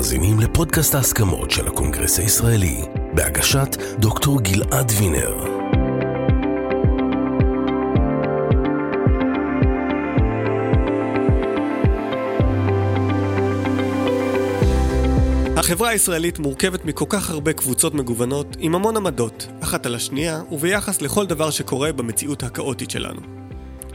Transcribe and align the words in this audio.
מאזינים 0.00 0.40
לפודקאסט 0.40 0.94
ההסכמות 0.94 1.50
של 1.50 1.68
הקונגרס 1.68 2.18
הישראלי, 2.18 2.80
בהגשת 3.14 3.76
דוקטור 3.98 4.40
גלעד 4.40 4.92
וינר. 4.98 5.44
החברה 15.56 15.88
הישראלית 15.88 16.38
מורכבת 16.38 16.84
מכל 16.84 17.04
כך 17.08 17.30
הרבה 17.30 17.52
קבוצות 17.52 17.94
מגוונות, 17.94 18.56
עם 18.58 18.74
המון 18.74 18.96
עמדות, 18.96 19.46
אחת 19.60 19.86
על 19.86 19.94
השנייה, 19.94 20.42
וביחס 20.50 21.02
לכל 21.02 21.26
דבר 21.26 21.50
שקורה 21.50 21.92
במציאות 21.92 22.42
הכאוטית 22.42 22.90
שלנו. 22.90 23.20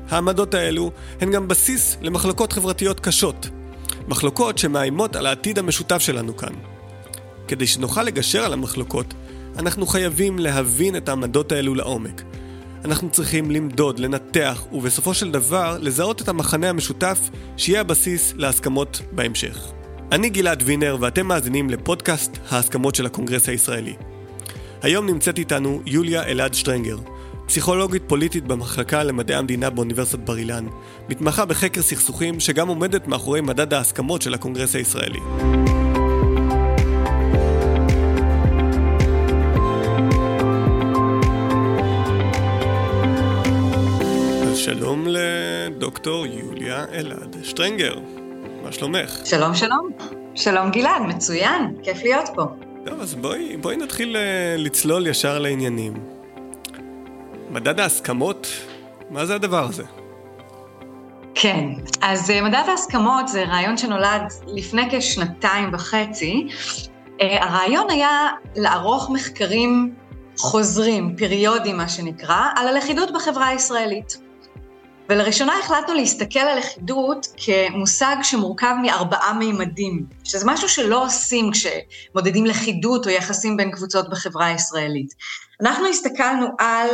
העמדות 0.09 0.53
האלו 0.53 0.91
הן 1.21 1.31
גם 1.31 1.47
בסיס 1.47 1.97
למחלוקות 2.01 2.53
חברתיות 2.53 2.99
קשות, 2.99 3.49
מחלוקות 4.07 4.57
שמאיימות 4.57 5.15
על 5.15 5.25
העתיד 5.25 5.59
המשותף 5.59 5.97
שלנו 5.97 6.37
כאן. 6.37 6.53
כדי 7.47 7.67
שנוכל 7.67 8.03
לגשר 8.03 8.45
על 8.45 8.53
המחלוקות, 8.53 9.13
אנחנו 9.59 9.87
חייבים 9.87 10.39
להבין 10.39 10.95
את 10.95 11.09
העמדות 11.09 11.51
האלו 11.51 11.75
לעומק. 11.75 12.21
אנחנו 12.85 13.09
צריכים 13.09 13.51
למדוד, 13.51 13.99
לנתח, 13.99 14.65
ובסופו 14.71 15.13
של 15.13 15.31
דבר 15.31 15.77
לזהות 15.81 16.21
את 16.21 16.27
המחנה 16.27 16.69
המשותף 16.69 17.29
שיהיה 17.57 17.81
הבסיס 17.81 18.33
להסכמות 18.35 19.01
בהמשך. 19.11 19.71
אני 20.11 20.29
גלעד 20.29 20.63
וינר 20.65 20.97
ואתם 20.99 21.27
מאזינים 21.27 21.69
לפודקאסט 21.69 22.37
ההסכמות 22.49 22.95
של 22.95 23.05
הקונגרס 23.05 23.49
הישראלי. 23.49 23.93
היום 24.81 25.05
נמצאת 25.05 25.37
איתנו 25.39 25.81
יוליה 25.85 26.23
אלעד 26.23 26.53
שטרנגר, 26.53 26.97
פסיכולוגית 27.47 28.03
פוליטית 28.07 28.43
במחלקה 28.43 29.03
למדעי 29.03 29.37
המדינה 29.37 29.69
באוניברסיטת 29.69 30.19
בר 30.19 30.37
אילן, 30.37 30.65
מתמחה 31.09 31.45
בחקר 31.45 31.81
סכסוכים 31.81 32.39
שגם 32.39 32.67
עומדת 32.67 33.07
מאחורי 33.07 33.41
מדד 33.41 33.73
ההסכמות 33.73 34.21
של 34.21 34.33
הקונגרס 34.33 34.75
הישראלי. 34.75 35.19
שלום 44.55 45.07
לדוקטור 45.07 46.25
יוליה 46.25 46.85
אלעד 46.93 47.37
שטרנגר, 47.43 47.95
מה 48.63 48.71
שלומך? 48.71 49.21
שלום 49.25 49.55
שלום, 49.55 49.89
שלום 50.35 50.71
גלעד, 50.71 51.01
מצוין, 51.01 51.75
כיף 51.83 52.03
להיות 52.03 52.29
פה. 52.35 52.43
טוב, 52.85 53.01
אז 53.01 53.15
בואי, 53.15 53.57
בואי 53.57 53.77
נתחיל 53.77 54.17
אה, 54.17 54.55
לצלול 54.57 55.07
ישר 55.07 55.39
לעניינים. 55.39 56.14
מדד 57.49 57.79
ההסכמות, 57.79 58.47
מה 59.09 59.25
זה 59.25 59.35
הדבר 59.35 59.63
הזה? 59.63 59.83
כן, 61.35 61.69
אז 62.01 62.29
אה, 62.29 62.41
מדד 62.41 62.63
ההסכמות 62.67 63.27
זה 63.27 63.43
רעיון 63.43 63.77
שנולד 63.77 64.21
לפני 64.47 64.87
כשנתיים 64.91 65.73
וחצי. 65.73 66.47
אה, 67.21 67.43
הרעיון 67.43 67.89
היה 67.89 68.29
לערוך 68.55 69.09
מחקרים 69.09 69.95
חוזרים, 70.37 71.15
פריודים 71.17 71.77
מה 71.77 71.89
שנקרא, 71.89 72.41
על 72.55 72.67
הלכידות 72.67 73.13
בחברה 73.13 73.47
הישראלית. 73.47 74.17
ולראשונה 75.09 75.59
החלטנו 75.59 75.93
להסתכל 75.93 76.39
על 76.39 76.57
לכידות 76.57 77.27
כמושג 77.37 78.15
שמורכב 78.23 78.75
מארבעה 78.81 79.33
מימדים, 79.33 80.05
שזה 80.23 80.45
משהו 80.47 80.69
שלא 80.69 81.05
עושים 81.05 81.51
כשמודדים 81.51 82.45
לכידות 82.45 83.05
או 83.05 83.11
יחסים 83.11 83.57
בין 83.57 83.71
קבוצות 83.71 84.09
בחברה 84.09 84.45
הישראלית. 84.45 85.13
אנחנו 85.61 85.87
הסתכלנו 85.87 86.47
על 86.59 86.87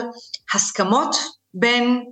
הסכמות 0.54 1.16
בין 1.54 2.04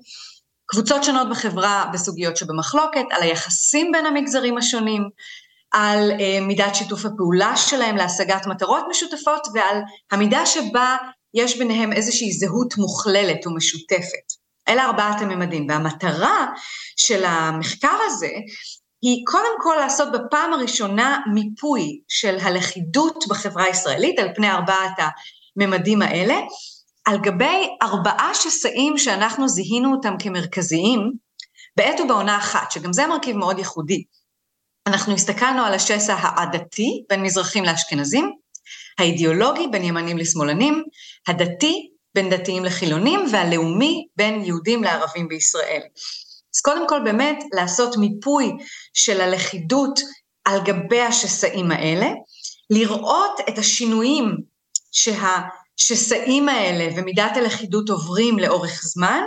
קבוצות 0.66 1.04
שונות 1.04 1.30
בחברה 1.30 1.90
בסוגיות 1.94 2.38
שבמחלוקת, 2.38 3.06
על 3.12 3.22
היחסים 3.22 3.92
בין 3.92 4.06
המגזרים 4.06 4.58
השונים, 4.58 5.10
על 5.72 6.12
uh, 6.12 6.44
מידת 6.44 6.76
שיתוף 6.76 7.06
הפעולה 7.06 7.58
שלהם 7.58 7.96
להשגת 7.98 8.48
מטרות 8.48 8.84
משותפות 8.90 9.48
ועל 9.54 9.78
המידה 10.12 10.46
שבה 10.46 10.98
יש 11.34 11.58
ביניהם 11.58 11.94
איזושהי 11.94 12.32
זהות 12.32 12.78
מוכללת 12.78 13.48
ומשותפת. 13.48 14.34
אלה 14.68 14.86
ארבעת 14.86 15.22
הממדים, 15.22 15.68
והמטרה 15.70 16.46
של 16.96 17.24
המחקר 17.26 17.98
הזה 18.06 18.32
היא 19.02 19.24
קודם 19.28 19.56
כל 19.62 19.76
לעשות 19.80 20.10
בפעם 20.12 20.54
הראשונה 20.54 21.20
מיפוי 21.34 22.02
של 22.08 22.38
הלכידות 22.42 23.24
בחברה 23.30 23.64
הישראלית 23.64 24.20
על 24.20 24.30
פני 24.36 24.52
ארבעת 24.52 25.00
הממדים 25.58 26.02
האלה, 26.02 26.36
על 27.06 27.18
גבי 27.18 27.70
ארבעה 27.82 28.32
שסעים 28.34 28.98
שאנחנו 28.98 29.48
זיהינו 29.48 29.92
אותם 29.96 30.16
כמרכזיים 30.20 31.12
בעת 31.76 32.00
ובעונה 32.00 32.38
אחת, 32.38 32.72
שגם 32.72 32.94
זה 32.94 33.08
מרכיב 33.08 33.38
מאוד 33.38 33.58
ייחודי. 33.58 34.04
אנחנו 34.88 35.14
הסתכלנו 35.14 35.64
על 35.66 35.74
השסע 35.74 36.14
העדתי 36.14 37.04
בין 37.10 37.24
מזרחים 37.24 37.64
לאשכנזים, 37.64 38.32
האידיאולוגי 39.00 39.68
בין 39.68 39.84
ימנים 39.84 40.18
לשמאלנים, 40.18 40.84
הדתי 41.28 41.90
בין 42.16 42.30
דתיים 42.30 42.66
לחילונים, 42.66 43.20
והלאומי 43.32 44.08
בין 44.16 44.44
יהודים 44.46 44.84
לערבים 44.84 45.28
בישראל. 45.28 45.82
אז 46.56 46.62
קודם 46.62 46.88
כל 46.88 47.00
באמת 47.04 47.44
לעשות 47.54 47.98
מיפוי 47.98 48.52
של 48.94 49.22
הלכידות 49.22 50.00
על 50.46 50.60
גבי 50.64 51.02
השסעים 51.02 51.72
האלה, 51.72 52.08
לראות 52.70 53.40
את 53.50 53.58
השינויים 53.58 54.38
שהשסעים 55.82 56.50
האלה 56.50 56.88
ומידת 56.96 57.38
הלכידות 57.38 57.90
עוברים 57.90 58.40
לאורך 58.40 58.82
זמן, 58.84 59.22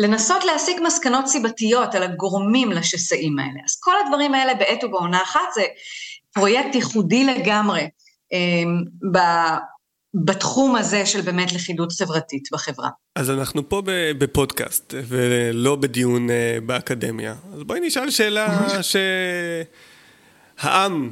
ולנסות 0.00 0.44
להסיק 0.44 0.80
מסקנות 0.86 1.26
סיבתיות 1.26 1.94
על 1.94 2.02
הגורמים 2.02 2.72
לשסעים 2.72 3.38
האלה. 3.38 3.60
אז 3.64 3.76
כל 3.80 3.92
הדברים 4.04 4.34
האלה 4.34 4.54
בעת 4.54 4.84
ובעונה 4.84 5.22
אחת 5.22 5.48
זה 5.54 5.62
פרויקט 6.34 6.74
ייחודי 6.74 7.24
לגמרי. 7.24 7.88
אה, 8.32 8.38
בתחום 10.14 10.76
הזה 10.76 11.06
של 11.06 11.20
באמת 11.20 11.52
לכידות 11.52 11.92
חברתית 11.92 12.48
בחברה. 12.52 12.88
אז 13.16 13.30
אנחנו 13.30 13.68
פה 13.68 13.82
בפודקאסט 14.18 14.94
ולא 15.08 15.76
בדיון 15.76 16.30
אה, 16.30 16.58
באקדמיה. 16.66 17.34
אז 17.54 17.62
בואי 17.62 17.80
נשאל 17.80 18.10
שאלה 18.10 18.68
שהעם 20.58 21.10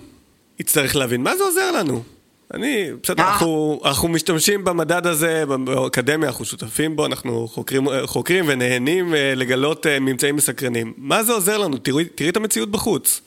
יצטרך 0.59 0.97
להבין. 0.97 1.23
מה 1.23 1.37
זה 1.37 1.45
עוזר 1.45 1.73
לנו? 1.73 2.16
אני, 2.55 2.91
בסדר, 3.03 3.23
אה. 3.23 3.33
אנחנו, 3.33 3.81
אנחנו 3.85 4.09
משתמשים 4.09 4.65
במדד 4.65 5.07
הזה, 5.07 5.45
באקדמיה, 5.65 6.29
אנחנו 6.29 6.45
שותפים 6.45 6.97
בו, 6.97 7.07
אנחנו 7.07 7.49
חוקרים, 7.49 7.87
חוקרים 8.05 8.45
ונהנים 8.49 9.15
אה, 9.15 9.33
לגלות 9.37 9.87
ממצאים 9.87 10.37
מסקרנים. 10.37 10.95
מה 10.97 11.23
זה 11.23 11.33
עוזר 11.33 11.59
לנו? 11.59 11.79
תראי, 11.79 12.05
תראי 12.05 12.31
את 12.31 12.37
המציאות 12.37 12.71
בחוץ. 12.71 13.21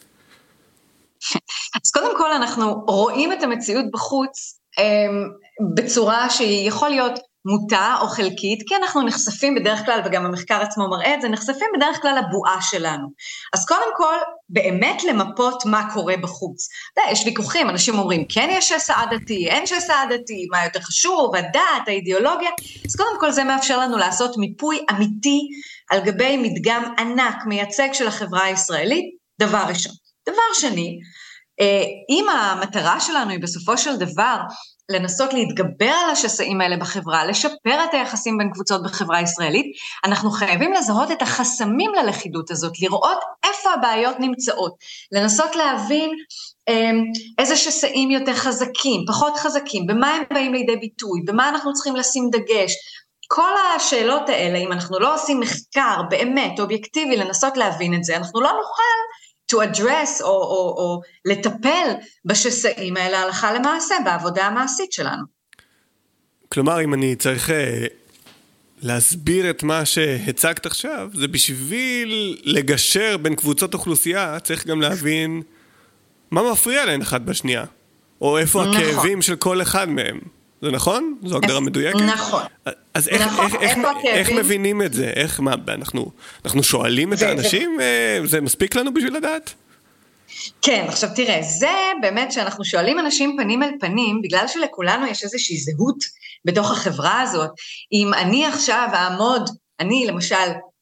אז 1.85 1.91
קודם 1.91 2.17
כל 2.17 2.31
אנחנו 2.31 2.83
רואים 2.87 3.33
את 3.33 3.43
המציאות 3.43 3.85
בחוץ 3.93 4.59
אמ, 4.77 5.29
בצורה 5.75 6.29
שהיא 6.29 6.67
יכול 6.67 6.89
להיות 6.89 7.19
מוטה 7.45 7.95
או 8.01 8.07
חלקית, 8.07 8.63
כי 8.67 8.75
אנחנו 8.75 9.01
נחשפים 9.01 9.55
בדרך 9.55 9.85
כלל, 9.85 10.01
וגם 10.05 10.25
המחקר 10.25 10.61
עצמו 10.61 10.89
מראה 10.89 11.13
את 11.13 11.21
זה, 11.21 11.29
נחשפים 11.29 11.67
בדרך 11.75 12.01
כלל 12.01 12.19
לבועה 12.19 12.61
שלנו. 12.61 13.07
אז 13.53 13.65
קודם 13.65 13.91
כל, 13.97 14.15
באמת 14.49 15.03
למפות 15.03 15.65
מה 15.65 15.93
קורה 15.93 16.17
בחוץ. 16.17 16.67
אתה 16.93 17.01
יודע, 17.01 17.11
יש 17.11 17.25
ויכוחים, 17.25 17.69
אנשים 17.69 17.99
אומרים, 17.99 18.25
כן 18.29 18.47
יש 18.51 18.69
שסע 18.69 19.01
עדתי, 19.01 19.47
אין 19.49 19.67
שסע 19.67 20.01
עדתי, 20.01 20.47
מה 20.51 20.63
יותר 20.63 20.79
חשוב, 20.79 21.35
הדת, 21.35 21.87
האידיאולוגיה, 21.87 22.49
אז 22.85 22.95
קודם 22.95 23.19
כל 23.19 23.31
זה 23.31 23.43
מאפשר 23.43 23.79
לנו 23.79 23.97
לעשות 23.97 24.37
מיפוי 24.37 24.85
אמיתי 24.91 25.39
על 25.89 25.99
גבי 25.99 26.37
מדגם 26.37 26.93
ענק, 26.97 27.35
מייצג 27.45 27.89
של 27.93 28.07
החברה 28.07 28.43
הישראלית, 28.43 29.05
דבר 29.39 29.63
ראשון. 29.67 29.93
דבר 30.29 30.53
שני, 30.53 30.99
אה, 31.59 31.83
אם 32.09 32.25
המטרה 32.29 32.99
שלנו 32.99 33.29
היא 33.29 33.39
בסופו 33.41 33.77
של 33.77 33.97
דבר 33.97 34.37
לנסות 34.89 35.33
להתגבר 35.33 35.93
על 36.05 36.09
השסעים 36.09 36.61
האלה 36.61 36.77
בחברה, 36.77 37.25
לשפר 37.25 37.83
את 37.83 37.93
היחסים 37.93 38.37
בין 38.37 38.51
קבוצות 38.53 38.83
בחברה 38.83 39.17
הישראלית, 39.17 39.65
אנחנו 40.03 40.31
חייבים 40.31 40.73
לזהות 40.73 41.11
את 41.11 41.21
החסמים 41.21 41.91
ללכידות 41.93 42.51
הזאת, 42.51 42.79
לראות 42.81 43.19
איפה 43.43 43.73
הבעיות 43.73 44.19
נמצאות, 44.19 44.73
לנסות 45.11 45.55
להבין 45.55 46.09
אמ, 46.69 47.03
איזה 47.39 47.55
שסעים 47.55 48.11
יותר 48.11 48.33
חזקים, 48.33 49.05
פחות 49.07 49.37
חזקים, 49.37 49.87
במה 49.87 50.07
הם 50.15 50.23
באים 50.33 50.53
לידי 50.53 50.75
ביטוי, 50.75 51.21
במה 51.25 51.49
אנחנו 51.49 51.73
צריכים 51.73 51.95
לשים 51.95 52.29
דגש. 52.31 52.73
כל 53.27 53.51
השאלות 53.75 54.29
האלה, 54.29 54.57
אם 54.57 54.71
אנחנו 54.71 54.99
לא 54.99 55.15
עושים 55.15 55.39
מחקר 55.39 56.01
באמת 56.09 56.59
אובייקטיבי 56.59 57.17
לנסות 57.17 57.57
להבין 57.57 57.93
את 57.93 58.03
זה, 58.03 58.17
אנחנו 58.17 58.41
לא 58.41 58.49
נוכל 58.49 58.99
to 59.51 59.55
address 59.55 60.21
או, 60.23 60.27
או, 60.27 60.75
או 60.77 61.01
לטפל 61.25 61.89
בשסעים 62.25 62.97
האלה 62.97 63.19
הלכה 63.19 63.53
למעשה 63.53 63.95
בעבודה 64.05 64.45
המעשית 64.45 64.93
שלנו. 64.93 65.23
כלומר, 66.49 66.83
אם 66.83 66.93
אני 66.93 67.15
צריך 67.15 67.49
אה, 67.49 67.85
להסביר 68.81 69.49
את 69.49 69.63
מה 69.63 69.85
שהצגת 69.85 70.65
עכשיו, 70.65 71.09
זה 71.13 71.27
בשביל 71.27 72.37
לגשר 72.43 73.17
בין 73.17 73.35
קבוצות 73.35 73.73
אוכלוסייה, 73.73 74.39
צריך 74.39 74.67
גם 74.67 74.81
להבין 74.81 75.41
מה 76.31 76.51
מפריע 76.51 76.85
להן 76.85 77.01
אחת 77.01 77.21
בשנייה, 77.21 77.65
או 78.21 78.37
איפה 78.37 78.61
נכון. 78.61 78.75
הכאבים 78.75 79.21
של 79.21 79.35
כל 79.35 79.61
אחד 79.61 79.89
מהם. 79.89 80.19
זה 80.61 80.71
נכון? 80.71 81.17
זו 81.23 81.37
הגדרה 81.37 81.59
מדויקת? 81.59 81.99
נכון. 82.01 82.43
אז 82.93 83.07
איך, 83.07 83.21
נכון, 83.21 83.45
איך, 83.45 83.77
איך, 83.77 83.77
איך 84.05 84.31
מבינים 84.31 84.81
את 84.81 84.93
זה? 84.93 85.11
איך, 85.15 85.39
מה, 85.39 85.53
אנחנו, 85.67 86.11
אנחנו 86.45 86.63
שואלים 86.63 87.13
את 87.13 87.21
האנשים? 87.21 87.81
אה, 87.81 88.19
זה 88.25 88.41
מספיק 88.41 88.75
לנו 88.75 88.93
בשביל 88.93 89.17
לדעת? 89.17 89.53
כן, 90.61 90.85
עכשיו 90.87 91.09
תראה, 91.15 91.41
זה 91.41 91.91
באמת 92.01 92.31
שאנחנו 92.31 92.65
שואלים 92.65 92.99
אנשים 92.99 93.35
פנים 93.37 93.63
אל 93.63 93.69
פנים, 93.79 94.21
בגלל 94.21 94.47
שלכולנו 94.47 95.07
יש 95.07 95.23
איזושהי 95.23 95.57
זהות 95.57 96.03
בתוך 96.45 96.71
החברה 96.71 97.21
הזאת. 97.21 97.49
אם 97.93 98.13
אני 98.13 98.45
עכשיו 98.45 98.87
אעמוד, 98.93 99.49
אני 99.79 100.05
למשל, 100.07 100.35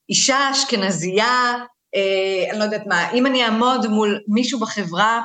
אישה 0.10 0.52
אשכנזייה, 0.52 1.56
אה, 1.96 2.52
אני 2.52 2.60
לא 2.60 2.64
יודעת 2.64 2.88
מה, 2.88 3.12
אם 3.12 3.26
אני 3.26 3.46
אעמוד 3.46 3.88
מול 3.88 4.20
מישהו 4.28 4.60
בחברה 4.60 5.22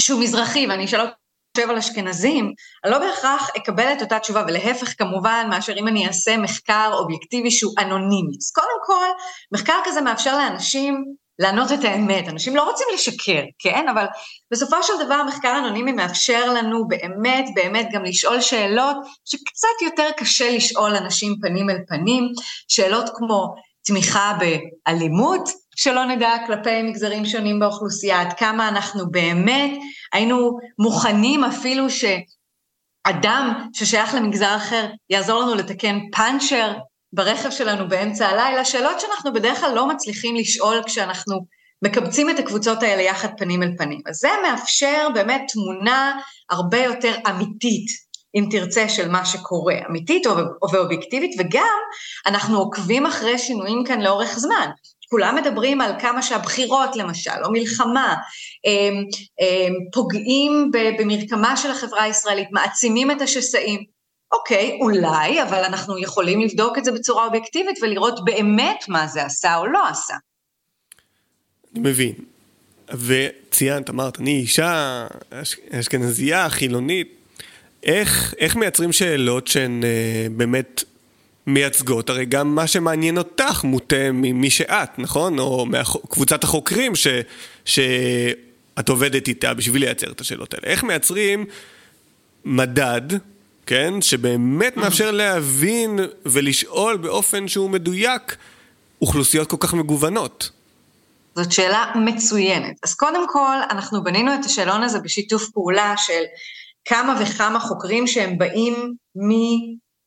שהוא 0.00 0.20
מזרחי 0.20 0.66
ואני 0.66 0.84
אשאל 0.84 1.00
אותו, 1.00 1.12
חושב 1.56 1.70
על 1.70 1.78
אשכנזים, 1.78 2.52
אני 2.84 2.92
לא 2.92 2.98
בהכרח 2.98 3.50
אקבל 3.56 3.92
את 3.92 4.02
אותה 4.02 4.18
תשובה, 4.18 4.44
ולהפך 4.46 4.94
כמובן, 4.98 5.46
מאשר 5.50 5.72
אם 5.78 5.88
אני 5.88 6.06
אעשה 6.06 6.36
מחקר 6.36 6.90
אובייקטיבי 6.92 7.50
שהוא 7.50 7.72
אנונימי. 7.78 8.36
אז 8.40 8.50
קודם 8.50 8.78
כל, 8.86 9.06
מחקר 9.52 9.78
כזה 9.84 10.00
מאפשר 10.00 10.38
לאנשים 10.38 11.04
לענות 11.38 11.72
את 11.72 11.84
האמת. 11.84 12.28
אנשים 12.28 12.56
לא 12.56 12.62
רוצים 12.70 12.86
לשקר, 12.94 13.42
כן? 13.58 13.88
אבל 13.88 14.04
בסופו 14.50 14.82
של 14.82 14.92
דבר 15.04 15.22
מחקר 15.28 15.58
אנונימי 15.58 15.92
מאפשר 15.92 16.52
לנו 16.52 16.88
באמת, 16.88 17.44
באמת 17.54 17.88
גם 17.92 18.04
לשאול 18.04 18.40
שאלות 18.40 18.96
שקצת 19.24 19.82
יותר 19.82 20.08
קשה 20.16 20.50
לשאול 20.50 20.96
אנשים 20.96 21.34
פנים 21.42 21.70
אל 21.70 21.78
פנים, 21.88 22.32
שאלות 22.68 23.10
כמו 23.14 23.54
תמיכה 23.86 24.38
באלימות, 24.38 25.48
שלא 25.76 26.04
נדע 26.04 26.36
כלפי 26.46 26.82
מגזרים 26.82 27.26
שונים 27.26 27.60
באוכלוסייה, 27.60 28.20
עד 28.20 28.32
כמה 28.32 28.68
אנחנו 28.68 29.10
באמת 29.10 29.70
היינו 30.12 30.58
מוכנים 30.78 31.44
אפילו 31.44 31.86
שאדם 31.90 33.68
ששייך 33.72 34.14
למגזר 34.14 34.56
אחר 34.56 34.86
יעזור 35.10 35.40
לנו 35.40 35.54
לתקן 35.54 35.98
פאנצ'ר 36.12 36.72
ברכב 37.12 37.50
שלנו 37.50 37.88
באמצע 37.88 38.28
הלילה, 38.28 38.64
שאלות 38.64 39.00
שאנחנו 39.00 39.32
בדרך 39.32 39.60
כלל 39.60 39.74
לא 39.74 39.88
מצליחים 39.88 40.36
לשאול 40.36 40.82
כשאנחנו 40.86 41.46
מקבצים 41.84 42.30
את 42.30 42.38
הקבוצות 42.38 42.82
האלה 42.82 43.02
יחד 43.02 43.28
פנים 43.38 43.62
אל 43.62 43.70
פנים. 43.78 44.00
אז 44.06 44.16
זה 44.16 44.28
מאפשר 44.42 45.08
באמת 45.14 45.42
תמונה 45.52 46.18
הרבה 46.50 46.78
יותר 46.78 47.14
אמיתית, 47.30 47.86
אם 48.34 48.48
תרצה, 48.50 48.88
של 48.88 49.08
מה 49.08 49.24
שקורה, 49.24 49.74
אמיתית 49.88 50.26
ואובייקטיבית, 50.72 51.36
וגם 51.38 51.78
אנחנו 52.26 52.58
עוקבים 52.58 53.06
אחרי 53.06 53.38
שינויים 53.38 53.84
כאן 53.84 54.00
לאורך 54.00 54.38
זמן. 54.38 54.70
כולם 55.14 55.36
מדברים 55.36 55.80
על 55.80 55.92
כמה 56.00 56.22
שהבחירות 56.22 56.96
למשל, 56.96 57.44
או 57.44 57.52
מלחמה, 57.52 58.14
פוגעים 59.92 60.70
במרקמה 60.98 61.56
של 61.56 61.70
החברה 61.70 62.02
הישראלית, 62.02 62.48
מעצימים 62.52 63.10
את 63.10 63.20
השסעים. 63.20 63.84
אוקיי, 64.32 64.78
אולי, 64.80 65.42
אבל 65.42 65.64
אנחנו 65.64 65.98
יכולים 65.98 66.40
לבדוק 66.40 66.78
את 66.78 66.84
זה 66.84 66.92
בצורה 66.92 67.26
אובייקטיבית 67.26 67.78
ולראות 67.82 68.24
באמת 68.24 68.84
מה 68.88 69.06
זה 69.06 69.24
עשה 69.24 69.56
או 69.56 69.66
לא 69.66 69.88
עשה. 69.88 70.14
אני 71.72 71.80
מבין. 71.90 72.12
וציינת, 72.88 73.90
אמרת, 73.90 74.20
אני 74.20 74.30
אישה 74.40 75.06
אשכנזייה, 75.70 76.50
חילונית. 76.50 77.08
איך, 77.82 78.34
איך 78.38 78.56
מייצרים 78.56 78.92
שאלות 78.92 79.46
שהן 79.46 79.84
אה, 79.84 80.26
באמת 80.36 80.84
מייצגות? 81.46 82.10
הרי 82.10 82.24
גם 82.24 82.54
מה 82.54 82.66
שמעניין 82.66 83.18
אותך 83.18 83.64
מוטה 83.64 84.12
ממי 84.12 84.50
שאת, 84.50 84.98
נכון? 84.98 85.38
או 85.38 85.66
מקבוצת 85.66 86.44
החוקרים 86.44 86.94
ש, 86.94 87.06
שאת 87.64 88.88
עובדת 88.88 89.28
איתה 89.28 89.54
בשביל 89.54 89.82
לייצר 89.84 90.10
את 90.10 90.20
השאלות 90.20 90.54
האלה. 90.54 90.66
איך 90.66 90.84
מייצרים 90.84 91.44
מדד 92.44 93.02
כן? 93.66 94.00
שבאמת 94.00 94.76
מאפשר 94.76 95.10
להבין 95.10 95.98
ולשאול 96.26 96.96
באופן 96.96 97.48
שהוא 97.48 97.70
מדויק 97.70 98.36
אוכלוסיות 99.02 99.50
כל 99.50 99.56
כך 99.60 99.74
מגוונות. 99.74 100.50
זאת 101.36 101.52
שאלה 101.52 101.92
מצוינת. 102.04 102.76
אז 102.82 102.94
קודם 102.94 103.28
כל, 103.28 103.56
אנחנו 103.70 104.04
בנינו 104.04 104.34
את 104.34 104.44
השאלון 104.44 104.82
הזה 104.82 104.98
בשיתוף 104.98 105.50
פעולה 105.50 105.94
של 105.96 106.22
כמה 106.84 107.20
וכמה 107.20 107.60
חוקרים 107.60 108.06
שהם 108.06 108.38
באים 108.38 108.94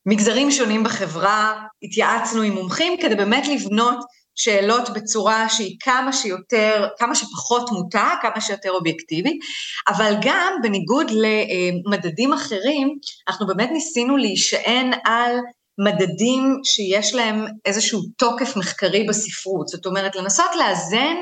ממגזרים 0.08 0.50
שונים 0.50 0.84
בחברה, 0.84 1.62
התייעצנו 1.82 2.42
עם 2.42 2.52
מומחים 2.52 2.96
כדי 3.00 3.14
באמת 3.14 3.48
לבנות 3.48 3.98
שאלות 4.34 4.90
בצורה 4.90 5.48
שהיא 5.48 5.76
כמה 5.80 6.12
שיותר, 6.12 6.88
כמה 6.98 7.14
שפחות 7.14 7.70
מוטה, 7.72 8.10
כמה 8.22 8.40
שיותר 8.40 8.70
אובייקטיבית, 8.70 9.40
אבל 9.88 10.14
גם 10.22 10.52
בניגוד 10.62 11.10
למדדים 11.10 12.32
אחרים, 12.32 12.98
אנחנו 13.28 13.46
באמת 13.46 13.70
ניסינו 13.72 14.16
להישען 14.16 14.90
על 15.04 15.36
מדדים 15.78 16.60
שיש 16.64 17.14
להם 17.14 17.44
איזשהו 17.64 18.00
תוקף 18.16 18.56
מחקרי 18.56 19.04
בספרות, 19.08 19.68
זאת 19.68 19.86
אומרת 19.86 20.16
לנסות 20.16 20.50
לאזן 20.58 21.16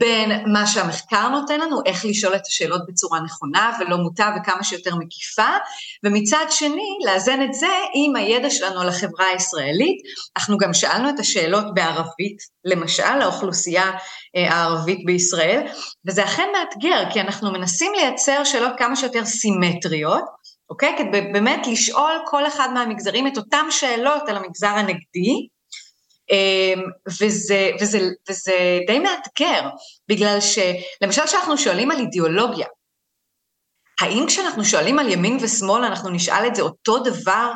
בין 0.00 0.52
מה 0.52 0.66
שהמחקר 0.66 1.28
נותן 1.28 1.60
לנו, 1.60 1.80
איך 1.86 2.04
לשאול 2.04 2.34
את 2.36 2.46
השאלות 2.46 2.82
בצורה 2.88 3.20
נכונה 3.20 3.78
ולא 3.80 3.96
מוטה 3.96 4.34
וכמה 4.36 4.64
שיותר 4.64 4.96
מקיפה, 4.96 5.48
ומצד 6.04 6.46
שני, 6.50 6.98
לאזן 7.06 7.42
את 7.42 7.54
זה 7.54 7.68
עם 7.94 8.16
הידע 8.16 8.50
שלנו 8.50 8.80
על 8.80 8.88
החברה 8.88 9.26
הישראלית. 9.26 10.02
אנחנו 10.36 10.58
גם 10.58 10.74
שאלנו 10.74 11.08
את 11.08 11.18
השאלות 11.18 11.74
בערבית, 11.74 12.36
למשל, 12.64 13.16
לאוכלוסייה 13.20 13.90
אה, 14.36 14.54
הערבית 14.54 15.04
בישראל, 15.04 15.66
וזה 16.06 16.24
אכן 16.24 16.48
מאתגר, 16.52 17.10
כי 17.12 17.20
אנחנו 17.20 17.52
מנסים 17.52 17.92
לייצר 17.96 18.44
שאלות 18.44 18.72
כמה 18.78 18.96
שיותר 18.96 19.24
סימטריות, 19.24 20.24
אוקיי? 20.70 20.94
כדי 20.98 21.20
באמת 21.20 21.66
לשאול 21.66 22.12
כל 22.26 22.46
אחד 22.46 22.68
מהמגזרים 22.74 23.26
את 23.26 23.36
אותן 23.36 23.66
שאלות 23.70 24.28
על 24.28 24.36
המגזר 24.36 24.68
הנגדי, 24.68 25.48
וזה, 27.20 27.70
וזה, 27.80 27.98
וזה 28.28 28.78
די 28.86 28.98
מאתגר, 28.98 29.68
בגלל 30.08 30.38
שלמשל 30.40 31.22
כשאנחנו 31.26 31.58
שואלים 31.58 31.90
על 31.90 31.98
אידיאולוגיה, 31.98 32.66
האם 34.00 34.24
כשאנחנו 34.26 34.64
שואלים 34.64 34.98
על 34.98 35.08
ימין 35.08 35.38
ושמאל 35.40 35.84
אנחנו 35.84 36.10
נשאל 36.10 36.46
את 36.46 36.54
זה 36.54 36.62
אותו 36.62 36.98
דבר 36.98 37.52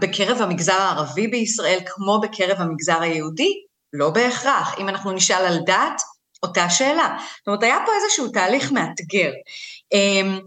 בקרב 0.00 0.42
המגזר 0.42 0.72
הערבי 0.72 1.26
בישראל 1.26 1.78
כמו 1.86 2.20
בקרב 2.20 2.60
המגזר 2.60 3.02
היהודי? 3.02 3.52
לא 3.92 4.10
בהכרח. 4.10 4.78
אם 4.78 4.88
אנחנו 4.88 5.12
נשאל 5.12 5.44
על 5.46 5.58
דת, 5.66 6.02
אותה 6.42 6.70
שאלה. 6.70 7.16
זאת 7.38 7.46
אומרת, 7.46 7.62
היה 7.62 7.78
פה 7.86 7.92
איזשהו 8.02 8.28
תהליך 8.28 8.72
מאתגר. 8.72 9.32
אמ, 9.92 10.40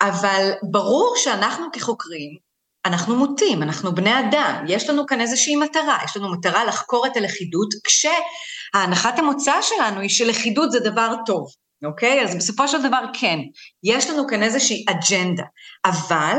אבל 0.00 0.50
ברור 0.62 1.14
שאנחנו 1.16 1.66
כחוקרים 1.72 2.45
אנחנו 2.86 3.16
מוטים, 3.16 3.62
אנחנו 3.62 3.94
בני 3.94 4.20
אדם, 4.20 4.64
יש 4.68 4.90
לנו 4.90 5.06
כאן 5.06 5.20
איזושהי 5.20 5.56
מטרה, 5.56 5.98
יש 6.04 6.16
לנו 6.16 6.32
מטרה 6.32 6.64
לחקור 6.64 7.06
את 7.06 7.16
הלכידות, 7.16 7.68
כשהנחת 7.84 9.18
המוצא 9.18 9.52
שלנו 9.62 10.00
היא 10.00 10.10
שלכידות 10.10 10.72
זה 10.72 10.80
דבר 10.80 11.14
טוב, 11.26 11.46
אוקיי? 11.84 12.24
אז 12.24 12.36
בסופו 12.36 12.68
של 12.68 12.82
דבר 12.82 13.00
כן, 13.20 13.38
יש 13.84 14.10
לנו 14.10 14.26
כאן 14.26 14.42
איזושהי 14.42 14.84
אג'נדה, 14.88 15.44
אבל 15.84 16.36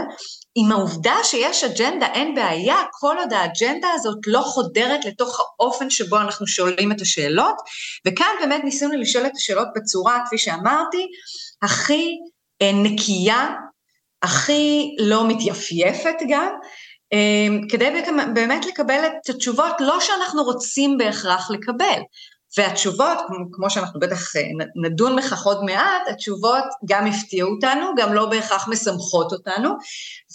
עם 0.55 0.71
העובדה 0.71 1.15
שיש 1.23 1.63
אג'נדה 1.63 2.07
אין 2.13 2.35
בעיה, 2.35 2.75
כל 2.91 3.15
עוד 3.19 3.33
האג'נדה 3.33 3.87
הזאת 3.93 4.17
לא 4.27 4.41
חודרת 4.41 5.05
לתוך 5.05 5.39
האופן 5.39 5.89
שבו 5.89 6.17
אנחנו 6.17 6.47
שואלים 6.47 6.91
את 6.91 7.01
השאלות, 7.01 7.55
וכאן 8.07 8.31
באמת 8.41 8.63
ניסינו 8.63 8.93
לשאול 8.97 9.25
את 9.25 9.31
השאלות 9.35 9.67
בצורה, 9.75 10.19
כפי 10.25 10.37
שאמרתי, 10.37 11.07
הכי 11.61 12.09
אה, 12.61 12.71
נקייה 12.73 13.49
הכי 14.23 14.95
לא 14.99 15.27
מתייפייפת 15.27 16.15
גם, 16.29 16.53
אמ, 17.13 17.61
כדי 17.69 17.89
באמת 18.33 18.65
לקבל 18.65 18.99
את 19.05 19.29
התשובות 19.29 19.75
לא 19.79 19.99
שאנחנו 19.99 20.43
רוצים 20.43 20.97
בהכרח 20.97 21.51
לקבל. 21.51 22.01
והתשובות, 22.57 23.17
כמו 23.51 23.69
שאנחנו 23.69 23.99
בטח 23.99 24.35
אה, 24.35 24.41
נדון 24.83 25.15
בכך 25.15 25.45
עוד 25.45 25.63
מעט, 25.63 26.07
התשובות 26.09 26.63
גם 26.85 27.07
הפתיעו 27.07 27.49
אותנו, 27.49 27.85
גם 27.97 28.13
לא 28.13 28.25
בהכרח 28.25 28.67
משמחות 28.67 29.31
אותנו, 29.31 29.69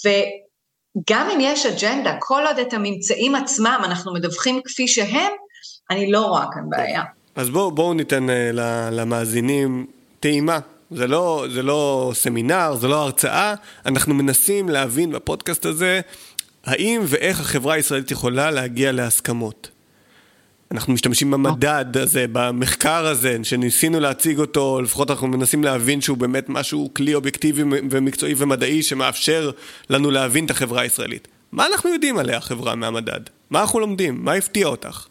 וגם 0.05 1.31
אם 1.31 1.39
יש 1.41 1.67
אג'נדה, 1.67 2.17
כל 2.19 2.43
עוד 2.47 2.59
את 2.59 2.75
הממצאים 2.75 3.35
עצמם 3.35 3.81
אנחנו 3.85 4.15
מדווחים 4.15 4.61
כפי 4.65 4.89
שהם, 4.89 5.33
אני 5.91 6.13
לא 6.13 6.21
רואה 6.21 6.47
כאן 6.53 6.63
בעיה. 6.69 7.03
אז 7.35 7.51
בואו 7.51 7.73
בוא 7.73 7.95
ניתן 7.95 8.27
uh, 8.29 8.33
למאזינים 8.91 9.87
טעימה 10.21 10.59
זה 10.97 11.07
לא, 11.07 11.47
זה 11.55 11.63
לא 11.63 12.13
סמינר, 12.15 12.75
זה 12.75 12.89
לא 12.89 13.03
הרצאה, 13.03 13.55
אנחנו 13.87 14.15
מנסים 14.15 14.69
להבין 14.69 15.13
בפודקאסט 15.13 15.67
הזה 15.67 16.01
האם 16.65 17.03
ואיך 17.05 17.41
החברה 17.41 17.75
הישראלית 17.75 18.11
יכולה 18.11 18.51
להגיע 18.51 18.93
להסכמות. 18.93 19.71
אנחנו 20.73 20.93
משתמשים 20.93 21.31
במדד 21.31 21.97
הזה, 21.97 22.27
במחקר 22.33 23.07
הזה, 23.07 23.37
שניסינו 23.43 24.01
להציג 24.01 24.39
אותו, 24.39 24.81
לפחות 24.83 25.11
אנחנו 25.11 25.29
מנסים 25.29 25.65
להבין 25.65 26.01
שהוא 26.01 26.17
באמת 26.19 26.49
משהו 26.49 26.91
כלי 26.97 27.15
אובייקטיבי 27.15 27.63
ומקצועי 27.91 28.35
ומדעי 28.37 28.83
שמאפשר 28.83 29.51
לנו 29.91 30.11
להבין 30.11 30.47
את 30.47 30.51
החברה 30.51 30.83
הישראלית. 30.83 31.29
מה 31.53 31.67
אנחנו 31.67 31.91
יודעים 31.91 32.19
עליה, 32.19 32.37
החברה, 32.37 32.75
מהמדד? 32.75 33.21
מה 33.51 33.61
אנחנו 33.61 33.81
לומדים? 33.81 34.25
מה 34.25 34.33
הפתיע 34.33 34.67
אותך? 34.67 35.07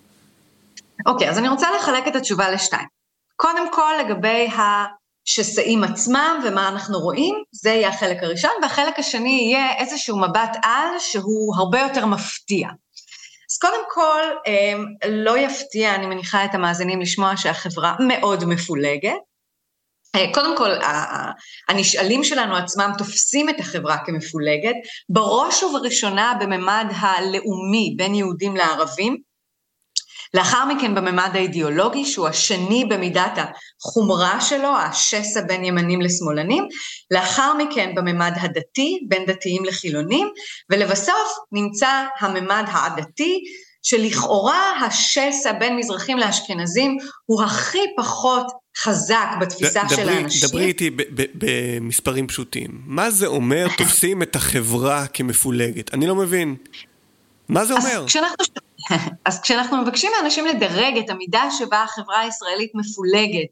אוקיי, 1.05 1.27
okay, 1.27 1.31
אז 1.31 1.37
אני 1.37 1.49
רוצה 1.49 1.67
לחלק 1.79 2.07
את 2.07 2.15
התשובה 2.15 2.51
לשתיים. 2.51 2.87
קודם 3.35 3.71
כל, 3.71 3.93
לגבי 4.05 4.47
שסעים 5.25 5.83
עצמם 5.83 6.41
ומה 6.45 6.69
אנחנו 6.69 6.99
רואים, 6.99 7.35
זה 7.51 7.69
יהיה 7.69 7.89
החלק 7.89 8.23
הראשון, 8.23 8.51
והחלק 8.61 8.99
השני 8.99 9.49
יהיה 9.51 9.77
איזשהו 9.77 10.19
מבט 10.19 10.57
על 10.63 10.99
שהוא 10.99 11.55
הרבה 11.57 11.79
יותר 11.79 12.05
מפתיע. 12.05 12.67
אז 13.51 13.57
קודם 13.57 13.83
כל, 13.89 14.21
אמ, 14.47 14.85
לא 15.09 15.37
יפתיע, 15.37 15.95
אני 15.95 16.05
מניחה 16.05 16.45
את 16.45 16.55
המאזינים 16.55 17.01
לשמוע 17.01 17.37
שהחברה 17.37 17.95
מאוד 18.07 18.45
מפולגת, 18.45 19.13
אה, 20.15 20.33
קודם 20.33 20.57
כל, 20.57 20.69
הנשאלים 21.69 22.23
שלנו 22.23 22.55
עצמם 22.55 22.91
תופסים 22.97 23.49
את 23.49 23.59
החברה 23.59 23.97
כמפולגת, 24.05 24.75
בראש 25.09 25.63
ובראשונה 25.63 26.33
בממד 26.39 26.85
הלאומי 26.95 27.93
בין 27.97 28.15
יהודים 28.15 28.55
לערבים, 28.55 29.17
לאחר 30.33 30.65
מכן 30.65 30.95
בממד 30.95 31.29
האידיאולוגי, 31.33 32.05
שהוא 32.05 32.27
השני 32.27 32.85
במידת 32.85 33.31
החומרה 33.37 34.41
שלו, 34.41 34.77
השסע 34.77 35.41
בין 35.41 35.65
ימנים 35.65 36.01
לשמאלנים, 36.01 36.67
לאחר 37.11 37.53
מכן 37.53 37.95
בממד 37.95 38.33
הדתי, 38.41 38.99
בין 39.07 39.25
דתיים 39.25 39.65
לחילונים, 39.65 40.27
ולבסוף 40.69 41.37
נמצא 41.51 42.03
הממד 42.19 42.63
העדתי, 42.67 43.43
שלכאורה 43.83 44.85
השסע 44.85 45.51
בין 45.51 45.77
מזרחים 45.77 46.17
לאשכנזים 46.17 46.97
הוא 47.25 47.43
הכי 47.43 47.79
פחות 47.97 48.47
חזק 48.77 49.27
בתפיסה 49.41 49.83
דברי, 49.83 49.95
של 49.95 50.09
האנשים. 50.09 50.49
דברי 50.49 50.65
איתי 50.65 50.89
במספרים 51.33 52.27
פשוטים. 52.27 52.81
מה 52.85 53.11
זה 53.11 53.27
אומר 53.27 53.67
תופסים 53.77 54.21
את 54.21 54.35
החברה 54.35 55.07
כמפולגת? 55.07 55.93
אני 55.93 56.07
לא 56.07 56.15
מבין. 56.15 56.55
מה 57.49 57.65
זה 57.65 57.73
אומר? 57.73 57.99
אז 57.99 58.05
כשאנחנו, 58.05 58.35
אז 59.25 59.41
כשאנחנו 59.41 59.77
מבקשים 59.77 60.11
מאנשים 60.17 60.45
לדרג 60.45 60.97
את 60.97 61.09
המידה 61.09 61.43
שבה 61.57 61.83
החברה 61.83 62.19
הישראלית 62.19 62.71
מפולגת 62.75 63.47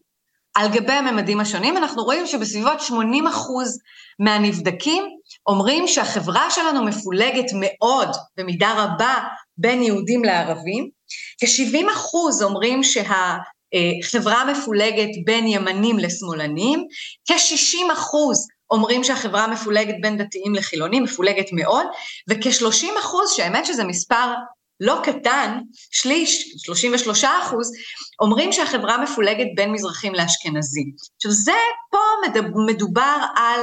על 0.54 0.68
גבי 0.68 0.92
הממדים 0.92 1.40
השונים, 1.40 1.76
אנחנו 1.76 2.02
רואים 2.02 2.26
שבסביבות 2.26 2.80
80 2.80 3.26
אחוז 3.26 3.78
מהנבדקים 4.18 5.04
אומרים 5.46 5.88
שהחברה 5.88 6.50
שלנו 6.50 6.84
מפולגת 6.84 7.50
מאוד, 7.54 8.08
במידה 8.36 8.74
רבה, 8.84 9.14
בין 9.58 9.82
יהודים 9.82 10.24
לערבים. 10.24 10.88
כ-70 11.40 11.92
אחוז 11.92 12.42
אומרים 12.42 12.80
שהחברה 12.82 14.44
מפולגת 14.44 15.08
בין 15.24 15.46
ימנים 15.46 15.98
לשמאלנים, 15.98 16.84
כ-60 17.28 17.92
אחוז 17.92 18.48
אומרים 18.70 19.04
שהחברה 19.04 19.46
מפולגת 19.46 19.94
בין 20.00 20.16
דתיים 20.16 20.54
לחילונים, 20.54 21.02
מפולגת 21.02 21.46
מאוד, 21.52 21.86
וכ-30 22.28 22.86
אחוז, 23.00 23.32
שהאמת 23.32 23.66
שזה 23.66 23.84
מספר 23.84 24.34
לא 24.80 25.00
קטן, 25.04 25.58
שליש, 25.90 26.54
33 26.64 27.24
אחוז, 27.24 27.72
אומרים 28.20 28.52
שהחברה 28.52 28.98
מפולגת 28.98 29.46
בין 29.56 29.72
מזרחים 29.72 30.14
לאשכנזים. 30.14 30.90
עכשיו 31.16 31.32
זה, 31.32 31.52
פה 31.90 31.98
מדובר 32.66 33.16
על 33.36 33.60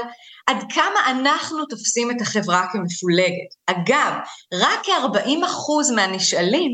עד 0.47 0.63
כמה 0.73 1.11
אנחנו 1.11 1.65
תופסים 1.65 2.11
את 2.11 2.21
החברה 2.21 2.65
כמפולגת. 2.71 3.49
אגב, 3.65 4.13
רק 4.53 4.79
כ-40 4.83 5.45
אחוז 5.45 5.91
מהנשאלים 5.91 6.71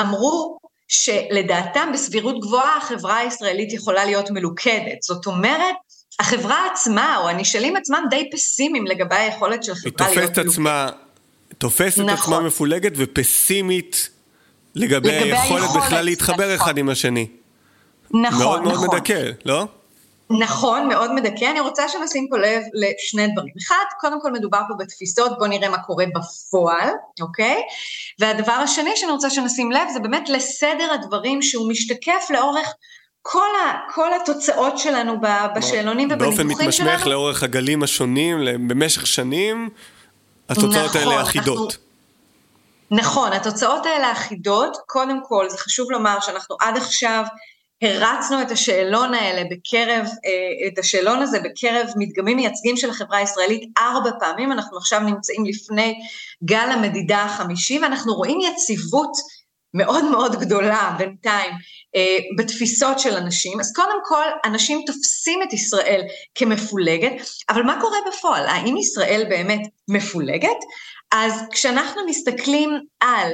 אמרו 0.00 0.58
שלדעתם 0.88 1.90
בסבירות 1.92 2.40
גבוהה 2.40 2.76
החברה 2.76 3.16
הישראלית 3.16 3.72
יכולה 3.72 4.04
להיות 4.04 4.30
מלוכדת. 4.30 5.02
זאת 5.02 5.26
אומרת, 5.26 5.74
החברה 6.20 6.66
עצמה, 6.72 7.16
או 7.16 7.28
הנשאלים 7.28 7.76
עצמם 7.76 8.04
די 8.10 8.30
פסימיים 8.32 8.86
לגבי 8.86 9.16
היכולת 9.16 9.64
של 9.64 9.72
החברה 9.72 10.08
להיות 10.08 10.18
מלוכדת. 10.18 10.38
היא 10.38 10.50
עצמה, 10.50 10.88
תופסת 11.58 11.98
נכון. 11.98 12.10
עצמה 12.10 12.40
מפולגת 12.40 12.92
ופסימית 12.96 14.10
לגבי, 14.74 15.08
לגבי 15.08 15.32
היכולת, 15.32 15.62
היכולת 15.62 15.84
בכלל 15.84 16.04
להתחבר 16.04 16.54
נכון. 16.54 16.54
אחד 16.54 16.78
עם 16.78 16.88
השני. 16.88 17.26
נכון, 18.10 18.38
מאוד 18.38 18.60
נכון. 18.60 18.86
מאוד 18.86 18.94
מדכא, 18.94 19.30
לא? 19.44 19.66
נכון, 20.30 20.88
מאוד 20.88 21.12
מדכא. 21.12 21.44
אני 21.50 21.60
רוצה 21.60 21.88
שנשים 21.88 22.26
פה 22.30 22.38
לב 22.38 22.62
לשני 22.74 23.32
דברים. 23.32 23.54
אחד, 23.66 23.84
קודם 24.00 24.20
כל 24.20 24.32
מדובר 24.32 24.60
פה 24.68 24.74
בתפיסות, 24.78 25.38
בואו 25.38 25.50
נראה 25.50 25.68
מה 25.68 25.78
קורה 25.78 26.04
בפועל, 26.14 26.88
אוקיי? 27.20 27.62
והדבר 28.18 28.52
השני 28.52 28.90
שאני 28.96 29.12
רוצה 29.12 29.30
שנשים 29.30 29.72
לב 29.72 29.88
זה 29.92 30.00
באמת 30.00 30.28
לסדר 30.28 30.92
הדברים 30.92 31.42
שהוא 31.42 31.70
משתקף 31.70 32.26
לאורך 32.30 32.74
כל, 33.22 33.48
ה, 33.64 33.92
כל 33.94 34.10
התוצאות 34.22 34.78
שלנו 34.78 35.16
בשאלונים 35.56 36.08
ובניתוחים 36.10 36.32
שלנו. 36.36 36.48
באופן 36.48 36.64
מתמשך 36.64 37.06
לאורך 37.06 37.42
הגלים 37.42 37.82
השונים, 37.82 38.38
במשך 38.68 39.06
שנים, 39.06 39.68
התוצאות 40.48 40.74
נכון, 40.74 41.00
האלה 41.00 41.22
אחידות. 41.22 41.76
אנחנו, 42.92 43.00
נכון, 43.10 43.32
התוצאות 43.32 43.86
האלה 43.86 44.12
אחידות. 44.12 44.76
קודם 44.86 45.20
כל, 45.24 45.50
זה 45.50 45.58
חשוב 45.58 45.90
לומר 45.90 46.20
שאנחנו 46.20 46.56
עד 46.60 46.76
עכשיו 46.76 47.24
הרצנו 47.82 48.42
את 48.42 48.50
השאלון 48.50 49.14
האלה 49.14 49.42
בקרב, 49.50 50.06
אה, 50.06 50.68
את 50.68 50.78
השאלון 50.78 51.22
הזה 51.22 51.40
בקרב 51.40 51.86
מדגמים 51.96 52.36
מייצגים 52.36 52.76
של 52.76 52.90
החברה 52.90 53.18
הישראלית 53.18 53.70
ארבע 53.78 54.10
פעמים, 54.20 54.52
אנחנו 54.52 54.78
עכשיו 54.78 55.00
נמצאים 55.00 55.44
לפני 55.44 55.94
גל 56.44 56.68
המדידה 56.72 57.22
החמישי, 57.22 57.78
ואנחנו 57.78 58.14
רואים 58.14 58.38
יציבות 58.40 59.12
מאוד 59.74 60.04
מאוד 60.04 60.40
גדולה 60.40 60.94
בינתיים 60.98 61.50
אה, 61.96 62.18
בתפיסות 62.38 62.98
של 62.98 63.16
אנשים. 63.16 63.60
אז 63.60 63.72
קודם 63.72 64.00
כל, 64.04 64.24
אנשים 64.44 64.82
תופסים 64.86 65.42
את 65.42 65.52
ישראל 65.52 66.02
כמפולגת, 66.34 67.12
אבל 67.48 67.62
מה 67.62 67.80
קורה 67.80 67.98
בפועל? 68.08 68.46
האם 68.46 68.76
ישראל 68.76 69.24
באמת 69.28 69.60
מפולגת? 69.88 70.58
אז 71.12 71.42
כשאנחנו 71.50 72.02
מסתכלים 72.06 72.70
על 73.00 73.30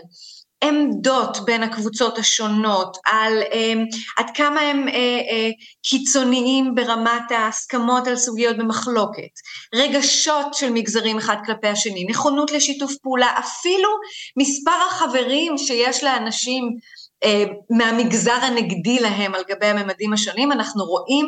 עמדות 0.65 1.45
בין 1.45 1.63
הקבוצות 1.63 2.19
השונות, 2.19 2.97
על 3.05 3.43
אה, 3.53 3.73
עד 4.17 4.31
כמה 4.35 4.61
הם 4.61 4.89
אה, 4.89 4.95
אה, 4.95 5.51
קיצוניים 5.83 6.75
ברמת 6.75 7.31
ההסכמות 7.31 8.07
על 8.07 8.17
סוגיות 8.17 8.57
במחלוקת, 8.57 9.31
רגשות 9.75 10.55
של 10.55 10.71
מגזרים 10.71 11.19
אחד 11.19 11.37
כלפי 11.47 11.69
השני, 11.69 12.05
נכונות 12.09 12.53
לשיתוף 12.53 12.95
פעולה, 13.03 13.29
אפילו 13.39 13.89
מספר 14.37 14.79
החברים 14.91 15.59
שיש 15.59 16.05
לאנשים 16.05 16.77
אה, 17.25 17.45
מהמגזר 17.71 18.33
הנגדי 18.43 18.99
להם 18.99 19.35
על 19.35 19.43
גבי 19.49 19.67
הממדים 19.67 20.13
השונים, 20.13 20.53
אנחנו 20.53 20.85
רואים 20.85 21.27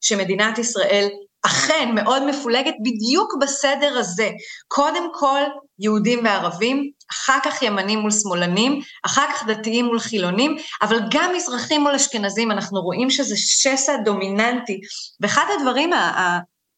שמדינת 0.00 0.58
ישראל 0.58 1.08
אכן 1.46 1.90
מאוד 1.94 2.22
מפולגת 2.26 2.74
בדיוק 2.80 3.34
בסדר 3.40 3.98
הזה. 3.98 4.30
קודם 4.68 5.08
כל 5.14 5.40
יהודים 5.78 6.24
וערבים, 6.24 6.90
אחר 7.10 7.38
כך 7.44 7.62
ימנים 7.62 7.98
מול 7.98 8.10
שמאלנים, 8.10 8.80
אחר 9.06 9.26
כך 9.34 9.46
דתיים 9.46 9.84
מול 9.84 9.98
חילונים, 9.98 10.56
אבל 10.82 10.98
גם 11.10 11.32
מזרחים 11.36 11.80
מול 11.80 11.94
אשכנזים, 11.94 12.50
אנחנו 12.50 12.80
רואים 12.80 13.10
שזה 13.10 13.36
שסע 13.36 13.96
דומיננטי. 13.96 14.80
ואחד 15.20 15.44
הדברים 15.58 15.90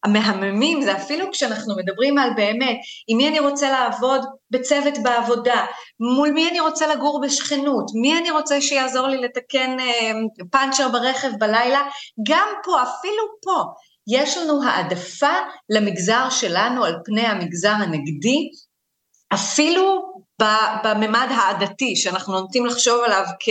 המהממים 0.03 0.81
זה 0.81 0.97
אפילו 0.97 1.25
כשאנחנו 1.31 1.75
מדברים 1.75 2.17
על 2.17 2.29
באמת, 2.35 2.77
עם 3.07 3.17
מי 3.17 3.27
אני 3.27 3.39
רוצה 3.39 3.69
לעבוד 3.71 4.21
בצוות 4.51 4.93
בעבודה, 5.03 5.65
מול 5.99 6.31
מי 6.31 6.49
אני 6.49 6.59
רוצה 6.59 6.87
לגור 6.87 7.21
בשכנות, 7.21 7.91
מי 8.01 8.17
אני 8.17 8.31
רוצה 8.31 8.61
שיעזור 8.61 9.07
לי 9.07 9.17
לתקן 9.17 9.79
אה, 9.79 10.11
פאנצ'ר 10.51 10.89
ברכב 10.89 11.31
בלילה, 11.39 11.81
גם 12.27 12.47
פה, 12.63 12.81
אפילו 12.81 13.23
פה, 13.43 13.63
יש 14.07 14.37
לנו 14.37 14.63
העדפה 14.63 15.35
למגזר 15.69 16.29
שלנו 16.29 16.83
על 16.85 16.95
פני 17.05 17.25
המגזר 17.25 17.69
הנגדי, 17.69 18.49
אפילו 19.33 20.16
בממד 20.83 21.27
העדתי, 21.29 21.95
שאנחנו 21.95 22.33
נוטים 22.33 22.65
לחשוב 22.65 23.03
עליו 23.03 23.25
כ... 23.39 23.49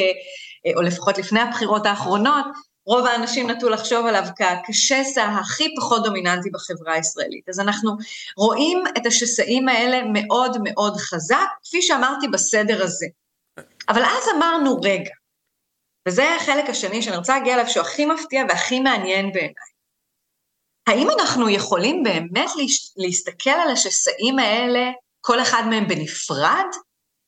או 0.77 0.83
לפחות 0.83 1.19
לפני 1.19 1.41
הבחירות 1.41 1.87
האחרונות, 1.87 2.45
רוב 2.87 3.07
האנשים 3.07 3.51
נטו 3.51 3.69
לחשוב 3.69 4.07
עליו 4.07 4.23
כשסע 4.69 5.25
הכי 5.25 5.75
פחות 5.77 6.05
דומיננטי 6.05 6.51
בחברה 6.51 6.95
הישראלית. 6.95 7.49
אז 7.49 7.61
אנחנו 7.61 7.97
רואים 8.37 8.85
את 8.97 9.07
השסעים 9.07 9.69
האלה 9.69 10.03
מאוד 10.13 10.57
מאוד 10.65 10.97
חזק, 10.97 11.49
כפי 11.65 11.83
שאמרתי 11.83 12.29
בסדר 12.29 12.83
הזה. 12.83 13.07
אבל 13.89 14.03
אז 14.03 14.25
אמרנו, 14.37 14.81
רגע, 14.83 15.11
וזה 16.09 16.35
החלק 16.37 16.71
השני 16.71 17.03
שאני 17.03 17.17
רוצה 17.17 17.39
להגיע 17.39 17.55
אליו, 17.55 17.69
שהוא 17.69 17.83
הכי 17.83 18.07
מפתיע 18.07 18.45
והכי 18.49 18.81
מעניין 18.81 19.33
בעיניי. 19.33 19.53
האם 20.87 21.11
אנחנו 21.11 21.49
יכולים 21.49 22.03
באמת 22.03 22.51
להסתכל 22.97 23.51
על 23.51 23.71
השסעים 23.71 24.39
האלה, 24.39 24.91
כל 25.27 25.43
אחד 25.43 25.63
מהם 25.71 25.89
בנפרד? 25.89 26.67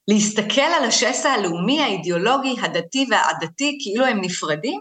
להסתכל 0.08 0.60
על 0.60 0.84
השסע 0.84 1.30
הלאומי, 1.30 1.82
האידיאולוגי, 1.82 2.56
הדתי 2.60 3.06
והעדתי 3.10 3.78
כאילו 3.82 4.04
הם 4.04 4.20
נפרדים? 4.20 4.80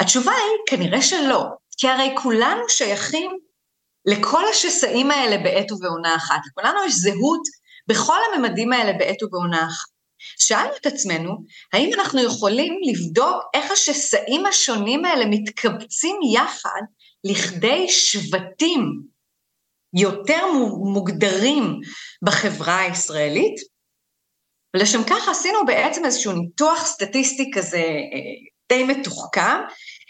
התשובה 0.00 0.32
היא 0.32 0.58
כנראה 0.68 1.02
שלא, 1.02 1.44
כי 1.78 1.88
הרי 1.88 2.14
כולנו 2.22 2.68
שייכים 2.68 3.38
לכל 4.06 4.48
השסעים 4.48 5.10
האלה 5.10 5.38
בעת 5.38 5.72
ובעונה 5.72 6.16
אחת. 6.16 6.40
לכולנו 6.46 6.84
יש 6.86 6.92
זהות 6.94 7.42
בכל 7.86 8.18
הממדים 8.34 8.72
האלה 8.72 8.92
בעת 8.92 9.22
ובעונה 9.22 9.66
אחת. 9.66 9.88
שאלנו 10.40 10.76
את 10.80 10.86
עצמנו, 10.86 11.30
האם 11.72 11.90
אנחנו 11.94 12.22
יכולים 12.22 12.80
לבדוק 12.82 13.42
איך 13.54 13.70
השסעים 13.72 14.46
השונים 14.46 15.04
האלה 15.04 15.24
מתקבצים 15.26 16.16
יחד 16.34 16.80
לכדי 17.24 17.88
שבטים 17.88 19.15
יותר 19.96 20.46
מוגדרים 20.92 21.80
בחברה 22.22 22.80
הישראלית? 22.80 23.54
ולשם 24.76 25.04
כך 25.04 25.28
עשינו 25.28 25.66
בעצם 25.66 26.04
איזשהו 26.04 26.32
ניתוח 26.32 26.86
סטטיסטי 26.86 27.50
כזה 27.54 27.78
אה, 27.78 28.48
די 28.68 28.84
מתוחכם, 28.84 29.60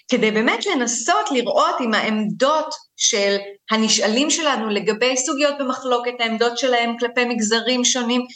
כדי 0.09 0.31
באמת 0.31 0.67
לנסות 0.67 1.31
לראות 1.31 1.75
אם 1.81 1.95
העמדות 1.95 2.75
של 2.97 3.37
הנשאלים 3.71 4.31
שלנו 4.31 4.69
לגבי 4.69 5.17
סוגיות 5.17 5.55
במחלוקת, 5.59 6.13
העמדות 6.19 6.59
שלהם 6.59 6.99
כלפי 6.99 7.25
מגזרים 7.25 7.85
שונים, 7.85 8.27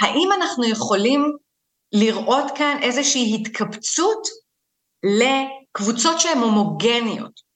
האם 0.00 0.28
אנחנו 0.32 0.64
יכולים 0.64 1.32
לראות 1.92 2.44
כאן 2.56 2.78
איזושהי 2.82 3.34
התקבצות 3.34 4.26
לקבוצות 5.02 6.20
שהן 6.20 6.38
הומוגניות. 6.38 7.47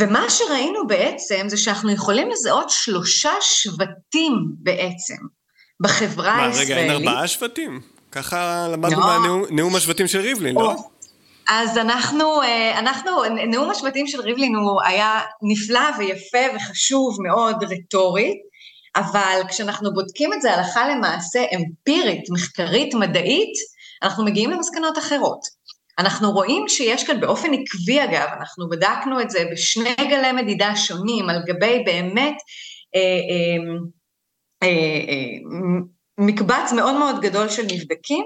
ומה 0.00 0.30
שראינו 0.30 0.86
בעצם 0.86 1.48
זה 1.48 1.56
שאנחנו 1.56 1.90
יכולים 1.90 2.30
לזהות 2.30 2.70
שלושה 2.70 3.32
שבטים 3.40 4.32
בעצם 4.58 5.16
בחברה 5.80 6.36
מה, 6.36 6.46
הישראלית. 6.46 6.70
רגע, 6.70 6.80
אין 6.80 6.90
ארבעה 6.90 7.28
שבטים? 7.28 7.80
ככה 8.12 8.68
למדנו 8.72 9.00
לא. 9.00 9.06
מהנאום 9.06 9.76
השבטים 9.76 10.06
של 10.06 10.20
ריבלין, 10.20 10.54
לא? 10.54 10.74
אז 11.48 11.78
אנחנו, 11.78 12.42
אה, 12.42 12.78
אנחנו, 12.78 13.10
נאום 13.50 13.70
השבטים 13.70 14.06
של 14.06 14.20
ריבלין 14.20 14.54
הוא 14.54 14.82
היה 14.84 15.20
נפלא 15.42 15.80
ויפה 15.98 16.56
וחשוב 16.56 17.16
מאוד 17.22 17.64
רטורית, 17.64 18.38
אבל 18.96 19.40
כשאנחנו 19.48 19.94
בודקים 19.94 20.32
את 20.32 20.42
זה 20.42 20.54
הלכה 20.54 20.88
למעשה 20.88 21.44
אמפירית, 21.54 22.30
מחקרית, 22.30 22.94
מדעית, 22.94 23.52
אנחנו 24.02 24.24
מגיעים 24.24 24.50
למסקנות 24.50 24.98
אחרות. 24.98 25.57
אנחנו 25.98 26.30
רואים 26.30 26.68
שיש 26.68 27.04
כאן 27.04 27.20
באופן 27.20 27.48
עקבי 27.54 28.04
אגב, 28.04 28.28
אנחנו 28.40 28.68
בדקנו 28.68 29.20
את 29.20 29.30
זה 29.30 29.44
בשני 29.52 29.94
גלי 29.98 30.32
מדידה 30.32 30.76
שונים 30.76 31.30
על 31.30 31.42
גבי 31.46 31.82
באמת 31.86 32.36
אה, 32.94 33.00
אה, 33.00 33.76
אה, 34.62 34.68
אה, 34.68 35.38
מקבץ 36.18 36.72
מאוד 36.72 36.98
מאוד 36.98 37.20
גדול 37.20 37.48
של 37.48 37.62
נבדקים, 37.62 38.24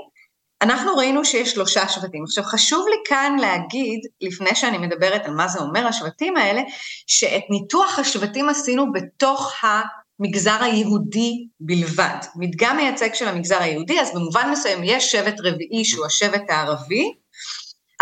אנחנו 0.62 0.97
ראינו 0.97 1.25
שיש 1.25 1.50
שלושה 1.50 1.88
שבטים. 1.88 2.25
עכשיו 2.25 2.45
חשוב 2.45 2.87
לי 2.88 2.97
כאן 3.05 3.37
להגיד, 3.41 4.00
לפני 4.21 4.55
שאני 4.55 4.79
מדברת 4.79 5.25
על 5.25 5.35
מה 5.35 5.49
זה 5.49 5.59
אומר 5.59 5.87
השבטים 5.87 6.37
האלה, 6.37 6.62
שאת 7.07 7.43
ניתוח 7.50 7.99
השבטים 7.99 8.49
עשינו 8.49 8.93
בתוך 8.93 9.52
המגזר 9.62 10.62
היהודי 10.62 11.47
בלבד. 11.61 12.17
מדגם 12.37 12.76
מייצג 12.76 13.14
של 13.14 13.29
המגזר 13.29 13.62
היהודי, 13.62 14.00
אז 14.00 14.14
במובן 14.14 14.49
מסוים 14.52 14.81
יש 14.85 15.12
שבט 15.12 15.41
רביעי 15.41 15.85
שהוא 15.85 16.07
השבט 16.07 16.50
הערבי, 16.50 17.12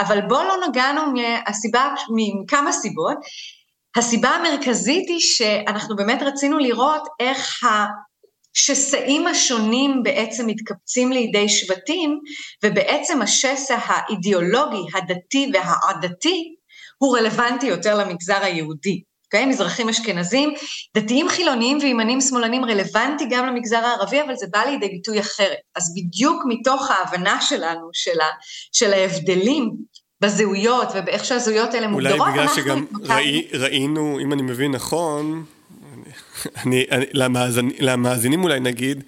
אבל 0.00 0.20
בואו 0.20 0.44
לא 0.44 0.56
נגענו 0.68 1.00
מהסיבה, 1.12 1.94
מכמה 2.14 2.72
סיבות. 2.72 3.16
הסיבה 3.96 4.28
המרכזית 4.28 5.08
היא 5.08 5.20
שאנחנו 5.20 5.96
באמת 5.96 6.22
רצינו 6.22 6.58
לראות 6.58 7.02
איך 7.20 7.60
השסעים 8.56 9.26
השונים 9.26 10.02
בעצם 10.02 10.46
מתקבצים 10.46 11.12
לידי 11.12 11.48
שבטים, 11.48 12.20
ובעצם 12.64 13.22
השסע 13.22 13.78
האידיאולוגי, 13.84 14.82
הדתי 14.94 15.52
והעדתי, 15.54 16.54
הוא 16.98 17.18
רלוונטי 17.18 17.66
יותר 17.66 17.98
למגזר 17.98 18.42
היהודי. 18.42 19.02
אוקיי? 19.24 19.44
Okay? 19.44 19.46
מזרחים 19.46 19.88
אשכנזים, 19.88 20.54
דתיים 20.96 21.28
חילוניים 21.28 21.78
וימנים 21.80 22.20
שמאלנים 22.20 22.64
רלוונטי 22.64 23.24
גם 23.30 23.46
למגזר 23.46 23.76
הערבי, 23.76 24.22
אבל 24.22 24.36
זה 24.36 24.46
בא 24.50 24.58
לידי 24.58 24.88
ביטוי 24.88 25.20
אחרת. 25.20 25.56
אז 25.76 25.94
בדיוק 25.96 26.42
מתוך 26.48 26.90
ההבנה 26.90 27.40
שלנו, 27.40 27.88
של, 27.92 28.20
ה, 28.20 28.26
של 28.72 28.92
ההבדלים 28.92 29.70
בזהויות 30.20 30.88
ובאיך 30.94 31.24
שהזהויות 31.24 31.74
האלה 31.74 31.88
מוגדרות, 31.88 32.20
אולי 32.20 32.32
בגלל 32.32 32.48
שגם 32.54 32.84
ראי, 33.02 33.46
ראינו, 33.52 34.18
אם 34.22 34.32
אני 34.32 34.42
מבין 34.42 34.72
נכון, 34.72 35.44
אני, 36.56 36.84
אני, 36.90 37.04
למאזנ, 37.12 37.68
למאזינים 37.80 38.44
אולי 38.44 38.60
נגיד, 38.60 39.04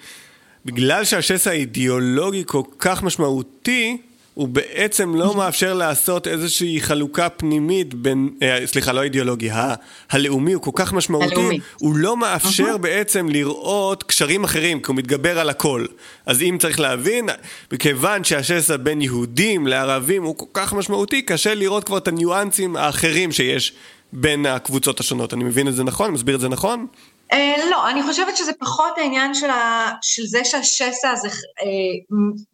בגלל 0.64 1.04
שהשסע 1.04 1.50
האידיאולוגי 1.50 2.42
כל 2.46 2.62
כך 2.78 3.02
משמעותי, 3.02 3.98
הוא 4.34 4.48
בעצם 4.48 5.14
לא 5.14 5.34
מאפשר 5.34 5.74
לעשות 5.74 6.28
איזושהי 6.28 6.80
חלוקה 6.80 7.28
פנימית 7.28 7.94
בין, 7.94 8.30
אה, 8.42 8.66
סליחה, 8.66 8.92
לא 8.92 9.02
אידיאולוגי, 9.02 9.50
ה, 9.50 9.74
הלאומי 10.10 10.52
הוא 10.52 10.62
כל 10.62 10.70
כך 10.74 10.92
משמעותי, 10.92 11.34
הלאומי. 11.34 11.60
הוא 11.78 11.96
לא 11.96 12.16
מאפשר 12.16 12.74
uh-huh. 12.74 12.78
בעצם 12.78 13.28
לראות 13.28 14.02
קשרים 14.02 14.44
אחרים, 14.44 14.80
כי 14.80 14.86
הוא 14.88 14.96
מתגבר 14.96 15.38
על 15.38 15.50
הכל. 15.50 15.86
אז 16.26 16.42
אם 16.42 16.56
צריך 16.60 16.80
להבין, 16.80 17.28
מכיוון 17.72 18.24
שהשסע 18.24 18.76
בין 18.76 19.02
יהודים 19.02 19.66
לערבים 19.66 20.22
הוא 20.22 20.36
כל 20.36 20.46
כך 20.52 20.72
משמעותי, 20.72 21.22
קשה 21.22 21.54
לראות 21.54 21.84
כבר 21.84 21.98
את 21.98 22.08
הניואנסים 22.08 22.76
האחרים 22.76 23.32
שיש 23.32 23.72
בין 24.12 24.46
הקבוצות 24.46 25.00
השונות. 25.00 25.34
אני 25.34 25.44
מבין 25.44 25.68
את 25.68 25.74
זה 25.74 25.84
נכון? 25.84 26.10
מסביר 26.10 26.34
את 26.34 26.40
זה 26.40 26.48
נכון? 26.48 26.86
Uh, 27.32 27.70
לא, 27.70 27.90
אני 27.90 28.02
חושבת 28.02 28.36
שזה 28.36 28.52
פחות 28.52 28.98
העניין 28.98 29.34
של, 29.34 29.50
ה, 29.50 29.90
של 30.02 30.22
זה 30.26 30.44
שהשסע 30.44 31.10
הזה 31.10 31.28
uh, 31.28 31.32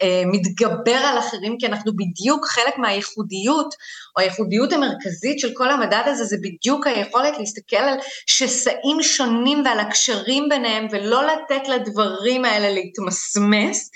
uh, 0.03 0.07
מתגבר 0.27 0.97
על 0.97 1.19
אחרים, 1.19 1.57
כי 1.59 1.67
אנחנו 1.67 1.93
בדיוק 1.97 2.47
חלק 2.47 2.79
מהייחודיות, 2.79 3.75
או 4.17 4.23
הייחודיות 4.23 4.73
המרכזית 4.73 5.39
של 5.39 5.55
כל 5.55 5.71
המדד 5.71 6.03
הזה, 6.07 6.25
זה 6.25 6.37
בדיוק 6.43 6.87
היכולת 6.87 7.39
להסתכל 7.39 7.77
על 7.77 7.99
שסעים 8.27 9.03
שונים 9.03 9.63
ועל 9.65 9.81
הקשרים 9.81 10.49
ביניהם, 10.49 10.87
ולא 10.91 11.23
לתת 11.27 11.69
לדברים 11.69 12.45
האלה 12.45 12.71
להתמסמס. 12.71 13.91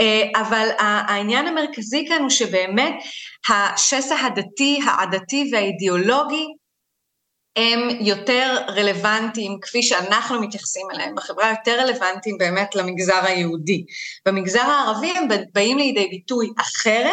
Uh, 0.00 0.40
אבל 0.40 0.68
העניין 0.78 1.46
המרכזי 1.46 2.04
כאן 2.08 2.22
הוא 2.22 2.30
שבאמת 2.30 2.94
השסע 3.48 4.14
הדתי, 4.26 4.80
העדתי 4.86 5.50
והאידיאולוגי 5.52 6.46
הם 7.56 7.88
יותר 8.00 8.58
רלוונטיים, 8.68 9.58
כפי 9.62 9.82
שאנחנו 9.82 10.40
מתייחסים 10.40 10.86
אליהם, 10.94 11.14
בחברה 11.14 11.50
יותר 11.50 11.80
רלוונטיים 11.80 12.38
באמת 12.38 12.74
למגזר 12.74 13.20
היהודי. 13.22 13.84
במגזר 14.26 14.60
הערבי 14.60 15.10
הם 15.10 15.28
באים 15.52 15.78
לידי 15.78 16.06
ביטוי 16.10 16.50
אחרת. 16.60 17.12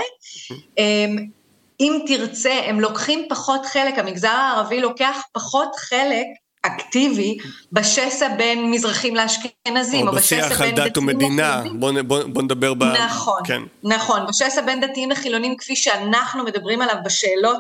אם 1.80 2.00
תרצה, 2.08 2.54
הם 2.66 2.80
לוקחים 2.80 3.26
פחות 3.30 3.66
חלק, 3.66 4.00
המגזר 4.00 4.28
הערבי 4.28 4.82
לוקח 4.82 5.18
פחות 5.34 5.70
חלק 5.76 6.28
אקטיבי 6.62 7.38
בשסע 7.72 8.28
בין 8.38 8.72
מזרחים 8.72 9.16
לאשכנזים, 9.16 10.08
או, 10.08 10.12
או 10.12 10.18
בשיח 10.18 10.62
על 10.62 10.72
דת 10.72 10.98
ומדינה, 10.98 11.64
בוא, 11.80 11.92
בוא, 12.02 12.24
בוא 12.24 12.42
נדבר 12.42 12.74
ב... 12.74 12.84
נכון, 12.84 13.42
כן. 13.46 13.62
נכון, 13.84 14.20
בשסע 14.28 14.62
בין 14.62 14.82
דתיים 14.82 15.12
לחילונים, 15.12 15.58
כפי 15.58 15.76
שאנחנו 15.76 16.44
מדברים 16.44 16.82
עליו 16.82 16.96
בשאלות 17.06 17.60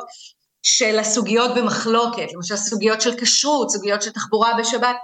של 0.63 0.99
הסוגיות 0.99 1.51
במחלוקת, 1.55 2.33
למשל 2.33 2.55
סוגיות 2.55 3.01
של 3.01 3.19
כשרות, 3.19 3.69
סוגיות 3.69 4.01
של 4.01 4.11
תחבורה 4.11 4.53
בשבת, 4.59 4.95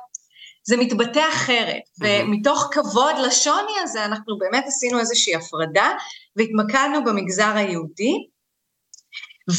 זה 0.63 0.77
מתבטא 0.77 1.23
אחרת, 1.29 1.75
mm-hmm. 1.77 2.05
ומתוך 2.05 2.69
כבוד 2.71 3.15
לשוני 3.25 3.79
הזה 3.83 4.05
אנחנו 4.05 4.37
באמת 4.37 4.63
עשינו 4.67 4.99
איזושהי 4.99 5.35
הפרדה 5.35 5.91
והתמקדנו 6.35 7.03
במגזר 7.03 7.51
היהודי, 7.55 8.13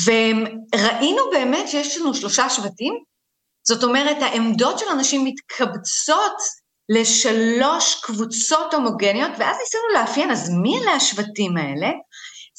וראינו 0.05 1.23
באמת 1.31 1.69
שיש 1.69 1.99
לנו 1.99 2.15
שלושה 2.15 2.51
שבטים, 2.51 2.95
זאת 3.69 3.85
אומרת 3.85 4.17
העמדות 4.21 4.79
של 4.79 4.87
אנשים 4.93 5.25
מתקבצות 5.25 6.37
לשלוש 6.89 8.01
קבוצות 8.03 8.75
הומוגניות, 8.75 9.31
ואז 9.39 9.57
ניסינו 9.61 9.83
לאפיין, 9.95 10.31
אז 10.31 10.51
מי 10.63 10.79
אלה 10.79 10.93
השבטים 10.93 11.57
האלה? 11.57 11.91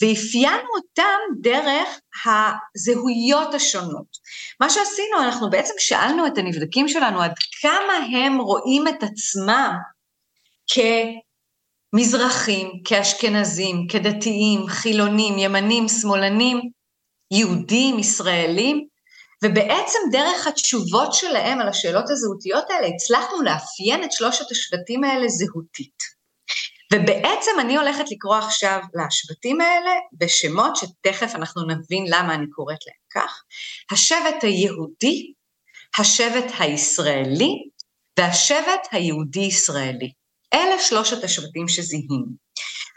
ואפיינו 0.02 0.70
אותם 0.76 1.20
דרך 1.42 1.88
הזהויות 2.26 3.54
השונות. 3.54 4.18
מה 4.60 4.70
שעשינו, 4.70 5.22
אנחנו 5.24 5.50
בעצם 5.50 5.74
שאלנו 5.78 6.28
את 6.28 6.38
הנבדקים 6.38 6.88
שלנו 6.88 7.22
עד 7.22 7.34
כמה 7.62 7.94
הם 7.94 8.38
רואים 8.38 8.88
את 8.88 9.04
עצמם 9.04 9.76
כמזרחים, 11.94 12.72
כאשכנזים, 12.86 13.88
כדתיים, 13.90 14.68
חילונים, 14.68 15.38
ימנים, 15.38 15.88
שמאלנים, 15.88 16.62
יהודים, 17.32 18.00
ישראלים, 18.00 18.88
ובעצם 19.44 20.00
דרך 20.12 20.48
התשובות 20.48 21.14
שלהם 21.14 21.62
על 21.62 21.70
השאלות 21.70 22.10
הזהותיות 22.10 22.64
האלה 22.70 22.88
הצלחנו 22.88 23.42
לאפיין 23.42 24.04
את 24.04 24.12
שלושת 24.12 24.52
השבטים 24.52 25.04
האלה 25.04 25.28
זהותית. 25.28 26.19
ובעצם 26.94 27.52
אני 27.60 27.78
הולכת 27.78 28.12
לקרוא 28.12 28.36
עכשיו 28.36 28.80
לשבטים 28.94 29.62
האלה 29.62 29.92
בשמות 30.14 30.76
שתכף 30.76 31.36
אנחנו 31.36 31.62
נבין 31.68 32.06
למה 32.08 32.36
אני 32.36 32.50
קוראת 32.50 32.78
להם 32.88 33.24
כך. 33.26 33.44
השבט 33.92 34.44
היהודי, 34.44 35.34
השבט 36.00 36.52
הישראלי 36.60 37.70
והשבט 38.20 38.88
היהודי-ישראלי. 38.92 40.12
אלה 40.54 40.80
שלושת 40.80 41.24
השבטים 41.24 41.68
שזיהינו. 41.68 42.26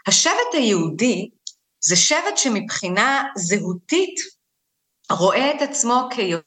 השבט 0.07 0.53
היהודי 0.53 1.29
זה 1.79 1.95
שבט 1.95 2.37
שמבחינה 2.37 3.23
זהותית 3.37 4.15
רואה 5.11 5.51
את 5.55 5.61
עצמו 5.61 6.09
כיותר 6.15 6.43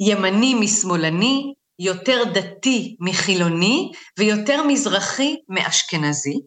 ימני 0.00 0.54
משמאלני, 0.60 1.54
יותר 1.84 2.24
דתי 2.24 2.96
מחילוני 3.00 3.90
ויותר 4.18 4.62
מזרחי 4.62 5.36
מאשכנזי. 5.48 6.40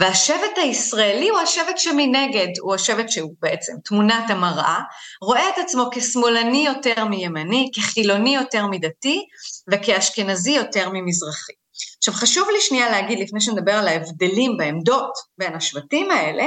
והשבט 0.00 0.56
הישראלי 0.56 1.28
הוא 1.28 1.38
השבט 1.38 1.78
שמנגד, 1.78 2.48
הוא 2.60 2.74
השבט 2.74 3.08
שהוא 3.08 3.34
בעצם 3.42 3.72
תמונת 3.84 4.30
המראה, 4.30 4.80
רואה 5.22 5.48
את 5.48 5.58
עצמו 5.58 5.84
כשמאלני 5.92 6.66
יותר 6.66 7.04
מימני, 7.04 7.70
כחילוני 7.74 8.34
יותר 8.34 8.66
מדתי 8.66 9.24
וכאשכנזי 9.72 10.50
יותר 10.50 10.88
ממזרחי. 10.92 11.52
עכשיו 11.98 12.14
חשוב 12.14 12.48
לי 12.52 12.60
שנייה 12.60 12.90
להגיד, 12.90 13.18
לפני 13.18 13.40
שנדבר 13.40 13.72
על 13.72 13.88
ההבדלים 13.88 14.56
בעמדות 14.56 15.12
בין 15.38 15.54
השבטים 15.54 16.10
האלה, 16.10 16.44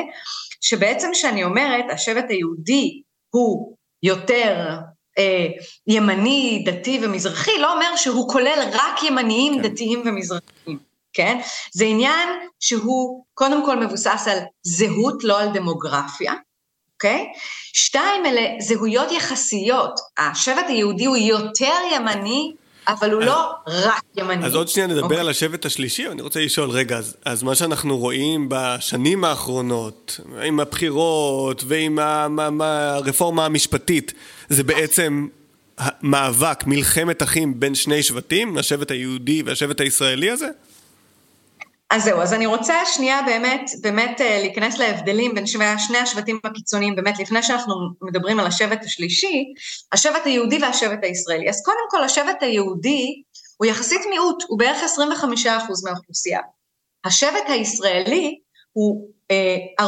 שבעצם 0.62 1.09
כשאני 1.13 1.43
אומרת 1.43 1.86
השבט 1.93 2.25
היהודי 2.29 3.01
הוא 3.29 3.75
יותר 4.03 4.69
ימני, 5.88 6.63
דתי 6.65 6.99
ומזרחי, 7.04 7.58
לא 7.60 7.73
אומר 7.73 7.95
שהוא 7.95 8.30
כולל 8.30 8.69
רק 8.73 9.04
ימניים, 9.04 9.54
כן. 9.56 9.62
דתיים 9.62 10.02
ומזרחיים, 10.06 10.80
כן? 11.13 11.39
זה 11.73 11.86
עניין 11.86 12.30
שהוא 12.60 13.23
קודם 13.34 13.65
כל 13.65 13.80
מבוסס 13.80 14.28
על 14.32 14.38
זהות, 14.63 15.23
לא 15.23 15.41
על 15.41 15.49
דמוגרפיה, 15.54 16.34
אוקיי? 16.93 17.26
שתיים, 17.73 18.26
אלה 18.26 18.41
זהויות 18.60 19.12
יחסיות. 19.12 19.99
השבט 20.17 20.65
היהודי 20.67 21.06
הוא 21.06 21.17
יותר 21.17 21.76
ימני 21.95 22.54
אבל 22.88 23.12
הוא 23.12 23.21
לא 23.21 23.52
רק 23.67 24.04
ימני. 24.17 24.45
אז 24.45 24.56
עוד 24.56 24.67
שנייה 24.67 24.88
נדבר 24.88 25.04
אוקיי. 25.04 25.19
על 25.19 25.30
השבט 25.30 25.65
השלישי, 25.65 26.08
אני 26.08 26.21
רוצה 26.21 26.39
לשאול, 26.39 26.69
רגע, 26.69 26.97
אז, 26.97 27.17
אז 27.26 27.43
מה 27.43 27.56
שאנחנו 27.56 27.97
רואים 27.97 28.47
בשנים 28.49 29.23
האחרונות, 29.23 30.19
עם 30.43 30.60
הבחירות 30.60 31.63
ועם 31.67 31.99
הרפורמה 32.62 33.45
המשפטית, 33.45 34.13
זה 34.49 34.63
בעצם 34.63 35.27
מאבק, 36.01 36.63
מלחמת 36.67 37.23
אחים 37.23 37.60
בין 37.60 37.75
שני 37.75 38.03
שבטים, 38.03 38.58
השבט 38.58 38.91
היהודי 38.91 39.43
והשבט 39.43 39.82
הישראלי 39.82 40.32
הזה? 40.32 40.47
אז 41.89 42.03
זהו, 42.03 42.21
אז 42.21 42.34
אני 42.34 42.45
רוצה 42.45 42.73
שנייה 42.86 43.21
באמת, 43.25 43.71
באמת 43.82 44.21
אה, 44.21 44.39
להיכנס 44.39 44.77
להבדלים 44.77 45.36
בין 45.36 45.47
שני, 45.47 45.65
שני 45.88 45.97
השבטים 45.97 46.39
הקיצוניים, 46.43 46.95
באמת 46.95 47.19
לפני 47.19 47.43
שאנחנו 47.43 47.75
מדברים 48.01 48.39
על 48.39 48.47
השבט 48.47 48.84
השלישי, 48.84 49.53
השבט 49.91 50.25
היהודי 50.25 50.60
והשבט 50.62 50.99
הישראלי. 51.03 51.49
אז 51.49 51.62
קודם 51.65 51.88
כל, 51.89 52.03
השבט 52.03 52.43
היהודי 52.43 53.21
הוא 53.58 53.65
יחסית 53.65 54.01
מיעוט, 54.10 54.43
הוא 54.47 54.60
בערך 54.60 54.77
25% 55.45 55.47
מהאוכלוסייה. 55.84 56.39
השבט 57.06 57.49
הישראלי 57.49 58.39
הוא 58.73 59.08
אה, 59.32 59.58
45% 59.82 59.88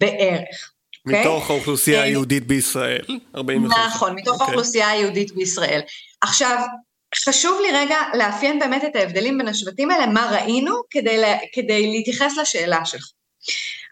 בערך. 0.00 0.72
אוקיי? 1.08 1.20
מתוך? 1.20 1.50
האוכלוסייה 1.50 1.98
אה, 1.98 2.04
היהודית 2.04 2.46
בישראל, 2.46 3.04
45. 3.34 3.78
נכון, 3.86 4.14
מתוך. 4.14 4.32
אוקיי. 4.32 4.46
האוכלוסייה 4.46 4.88
היהודית 4.88 5.32
בישראל. 5.32 5.80
עכשיו, 6.20 6.58
חשוב 7.24 7.60
לי 7.60 7.68
רגע 7.72 7.96
לאפיין 8.14 8.58
באמת 8.58 8.84
את 8.84 8.96
ההבדלים 8.96 9.38
בין 9.38 9.48
השבטים 9.48 9.90
האלה, 9.90 10.06
מה 10.06 10.30
ראינו, 10.32 10.74
כדי, 10.90 11.18
לה, 11.18 11.36
כדי 11.52 11.86
להתייחס 11.86 12.36
לשאלה 12.38 12.84
שלך. 12.84 13.10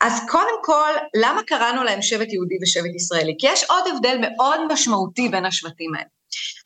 אז 0.01 0.21
קודם 0.29 0.63
כל, 0.63 0.91
למה 1.17 1.43
קראנו 1.43 1.85
להם 1.85 2.03
שבט 2.03 2.33
יהודי 2.33 2.55
ושבט 2.63 2.95
ישראלי? 2.97 3.35
כי 3.39 3.47
יש 3.47 3.65
עוד 3.65 3.85
הבדל 3.95 4.19
מאוד 4.21 4.61
משמעותי 4.73 5.29
בין 5.29 5.45
השבטים 5.45 5.95
האלה. 5.95 6.09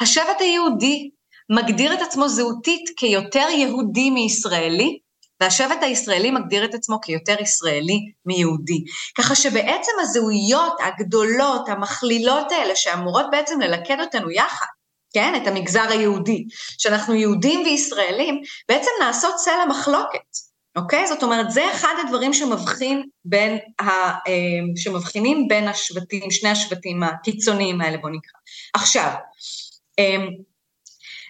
השבט 0.00 0.40
היהודי 0.40 1.10
מגדיר 1.50 1.94
את 1.94 2.02
עצמו 2.02 2.28
זהותית 2.28 2.90
כיותר 2.96 3.46
יהודי 3.50 4.10
מישראלי, 4.10 4.98
והשבט 5.40 5.82
הישראלי 5.82 6.30
מגדיר 6.30 6.64
את 6.64 6.74
עצמו 6.74 7.00
כיותר 7.00 7.36
ישראלי 7.42 7.98
מיהודי. 8.26 8.84
ככה 9.18 9.34
שבעצם 9.34 9.92
הזהויות 10.00 10.76
הגדולות, 10.80 11.68
המכלילות 11.68 12.52
האלה, 12.52 12.76
שאמורות 12.76 13.26
בעצם 13.30 13.60
ללכד 13.60 14.00
אותנו 14.00 14.30
יחד, 14.30 14.66
כן, 15.14 15.42
את 15.42 15.46
המגזר 15.46 15.86
היהודי, 15.90 16.44
שאנחנו 16.78 17.14
יהודים 17.14 17.60
וישראלים, 17.60 18.40
בעצם 18.68 18.90
נעשות 19.00 19.38
סלע 19.38 19.64
מחלוקת, 19.68 20.18
אוקיי? 20.76 21.06
זאת 21.06 21.22
אומרת, 21.22 21.50
זה 21.50 21.72
אחד 21.72 21.94
הדברים 22.04 22.32
שמבחין 22.32 23.02
בין 23.24 23.58
ה, 23.80 23.84
אה, 23.84 24.12
שמבחינים 24.76 25.48
בין 25.48 25.68
השבטים, 25.68 26.30
שני 26.30 26.48
השבטים 26.48 27.02
הקיצוניים 27.02 27.80
האלה, 27.80 27.98
בוא 27.98 28.10
נקרא. 28.10 28.40
עכשיו, 28.74 29.10
אה, 29.98 30.16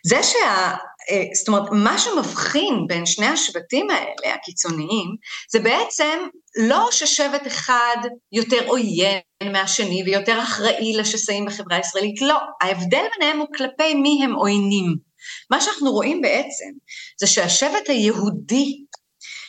זה 0.06 0.22
שה... 0.22 0.74
אה, 1.10 1.24
זאת 1.34 1.48
אומרת, 1.48 1.68
מה 1.72 1.98
שמבחין 1.98 2.86
בין 2.86 3.06
שני 3.06 3.26
השבטים 3.26 3.90
האלה, 3.90 4.34
הקיצוניים, 4.34 5.16
זה 5.50 5.60
בעצם 5.60 6.18
לא 6.56 6.88
ששבט 6.92 7.46
אחד 7.46 7.96
יותר 8.32 8.66
עוין 8.66 9.20
מהשני 9.52 10.02
ויותר 10.06 10.42
אחראי 10.42 10.92
לשסעים 10.96 11.44
בחברה 11.46 11.76
הישראלית, 11.76 12.20
לא. 12.20 12.36
ההבדל 12.60 13.04
ביניהם 13.18 13.38
הוא 13.38 13.48
כלפי 13.56 13.94
מי 13.94 14.20
הם 14.24 14.32
עוינים. 14.32 14.96
מה 15.50 15.60
שאנחנו 15.60 15.92
רואים 15.92 16.20
בעצם, 16.20 16.70
זה 17.20 17.26
שהשבט 17.26 17.88
היהודי 17.88 18.84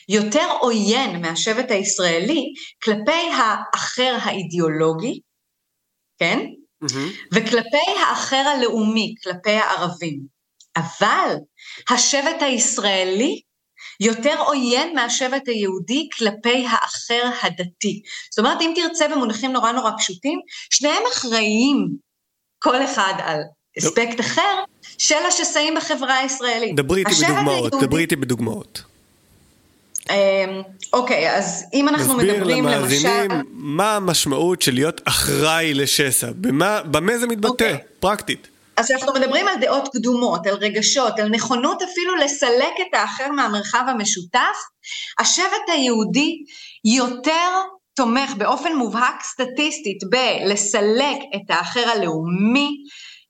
יותר 0.10 0.48
עוין 0.60 1.22
מהשבט 1.22 1.72
הישראלי 1.72 2.54
כלפי 2.84 3.30
האחר 3.34 4.18
האידיאולוגי, 4.22 5.20
כן? 6.20 6.40
Mm-hmm. 6.84 7.28
וכלפי 7.34 8.00
האחר 8.00 8.44
הלאומי, 8.56 9.16
כלפי 9.24 9.52
הערבים. 9.52 10.41
אבל 10.78 11.36
השבט 11.90 12.42
הישראלי 12.42 13.42
יותר 14.00 14.36
עוין 14.40 14.96
מהשבט 14.96 15.48
היהודי 15.48 16.10
כלפי 16.18 16.66
האחר 16.68 17.30
הדתי. 17.44 18.02
זאת 18.32 18.40
אומרת, 18.40 18.62
אם 18.62 18.74
תרצה 18.76 19.08
במונחים 19.08 19.52
נורא 19.52 19.72
נורא 19.72 19.92
פשוטים, 19.98 20.40
שניהם 20.74 21.04
אחראים 21.14 21.88
כל 22.60 22.84
אחד 22.86 23.14
על 23.24 23.42
אספקט 23.80 24.20
אחר 24.20 24.64
של 24.98 25.16
השסעים 25.28 25.76
בחברה 25.76 26.18
הישראלית. 26.18 26.76
דברי 26.76 27.00
איתי 27.00 27.24
בדוגמאות, 27.24 27.72
היהודי... 27.74 27.88
דברי 27.88 28.02
איתי 28.02 28.16
בדוגמאות. 28.16 28.84
אמ, 30.10 30.16
אוקיי, 30.94 31.38
אז 31.38 31.66
אם 31.74 31.90
אנחנו 31.90 32.14
מדברים 32.18 32.66
למשל... 32.66 32.80
נסביר 32.80 33.08
למאזינים 33.08 33.32
מה 33.52 33.96
המשמעות 33.96 34.62
של 34.62 34.74
להיות 34.74 35.02
אחראי 35.06 35.74
לשסע, 35.74 36.32
במה, 36.36 36.82
במה 36.84 37.18
זה 37.18 37.28
מתבטא, 37.28 37.50
אוקיי. 37.50 37.78
פרקטית. 38.00 38.48
אז 38.82 38.86
כשאנחנו 38.86 39.14
מדברים 39.14 39.48
על 39.48 39.56
דעות 39.62 39.88
קדומות, 39.94 40.48
על 40.48 40.54
רגשות, 40.54 41.20
על 41.20 41.30
נכונות 41.30 41.82
אפילו 41.82 42.16
לסלק 42.16 42.74
את 42.82 42.94
האחר 42.94 43.32
מהמרחב 43.32 43.84
המשותף, 43.88 44.58
השבט 45.20 45.68
היהודי 45.68 46.44
יותר 46.96 47.50
תומך 47.96 48.34
באופן 48.38 48.76
מובהק 48.76 49.24
סטטיסטית 49.24 49.98
בלסלק 50.10 51.18
את 51.36 51.50
האחר 51.50 51.90
הלאומי, 51.90 52.70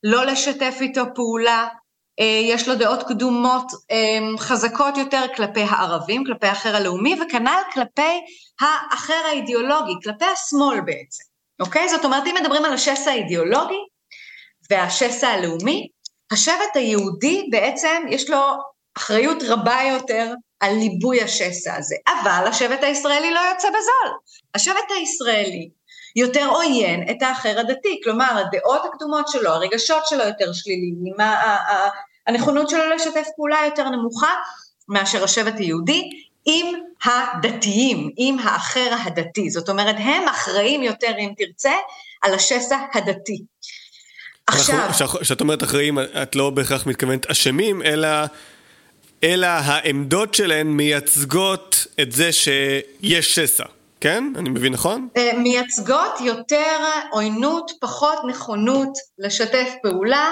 לא 0.03 0.25
לשתף 0.25 0.77
איתו 0.81 1.03
פעולה, 1.15 1.67
אה, 2.19 2.41
יש 2.43 2.67
לו 2.67 2.75
דעות 2.75 3.03
קדומות 3.03 3.71
אה, 3.91 4.37
חזקות 4.37 4.97
יותר 4.97 5.25
כלפי 5.35 5.61
הערבים, 5.61 6.23
כלפי 6.25 6.47
האחר 6.47 6.75
הלאומי, 6.75 7.15
וכנ"ל 7.21 7.61
כלפי 7.73 8.21
האחר 8.61 9.21
האידיאולוגי, 9.27 9.93
כלפי 10.03 10.25
השמאל 10.25 10.81
בעצם, 10.81 11.23
אוקיי? 11.59 11.89
זאת 11.89 12.05
אומרת, 12.05 12.27
אם 12.27 12.35
מדברים 12.41 12.65
על 12.65 12.73
השסע 12.73 13.11
האידיאולוגי, 13.11 13.90
והשסע 14.71 15.27
הלאומי, 15.27 15.87
השבט 16.31 16.75
היהודי 16.75 17.47
בעצם 17.51 18.03
יש 18.09 18.29
לו 18.29 18.39
אחריות 18.97 19.43
רבה 19.47 19.79
יותר 19.89 20.33
על 20.59 20.75
ליבוי 20.75 21.21
השסע 21.21 21.75
הזה, 21.75 21.95
אבל 22.07 22.47
השבט 22.47 22.83
הישראלי 22.83 23.31
לא 23.31 23.39
יוצא 23.39 23.67
בזול. 23.67 24.17
השבט 24.55 24.91
הישראלי 24.99 25.69
יותר 26.15 26.47
עוין 26.49 27.09
את 27.11 27.21
האחר 27.21 27.59
הדתי, 27.59 28.01
כלומר 28.03 28.43
הדעות 28.45 28.81
הקדומות 28.85 29.27
שלו, 29.27 29.49
הרגשות 29.49 30.07
שלו 30.07 30.23
יותר 30.23 30.53
שליליים, 30.53 31.13
הנכונות 32.27 32.69
שלו 32.69 32.89
לשתף 32.89 33.27
פעולה 33.35 33.57
יותר 33.65 33.89
נמוכה 33.89 34.33
מאשר 34.87 35.23
השבט 35.23 35.53
היהודי, 35.57 36.09
עם 36.45 36.67
הדתיים, 37.05 38.09
עם 38.17 38.39
האחר 38.39 38.89
הדתי. 39.05 39.49
זאת 39.49 39.69
אומרת, 39.69 39.95
הם 39.99 40.27
אחראים 40.27 40.83
יותר, 40.83 41.17
אם 41.19 41.33
תרצה, 41.37 41.73
על 42.21 42.33
השסע 42.33 42.77
הדתי. 42.93 43.43
עכשיו... 44.51 45.07
כשאת 45.21 45.41
אומרת 45.41 45.63
אחראים, 45.63 45.99
את 45.99 46.35
לא 46.35 46.49
בהכרח 46.49 46.85
מתכוונת 46.85 47.25
אשמים, 47.31 47.81
אלא... 47.81 48.07
אלא 49.23 49.47
העמדות 49.47 50.33
שלהן 50.33 50.67
מייצגות 50.67 51.87
את 52.01 52.11
זה 52.11 52.31
שיש 52.31 53.35
שסע, 53.35 53.63
כן? 54.01 54.33
אני 54.35 54.49
מבין 54.49 54.73
נכון? 54.73 55.07
אה, 55.17 55.31
מייצגות 55.37 56.21
יותר 56.21 56.77
עוינות, 57.11 57.71
פחות 57.81 58.17
נכונות 58.27 58.97
לשתף 59.19 59.69
פעולה 59.83 60.27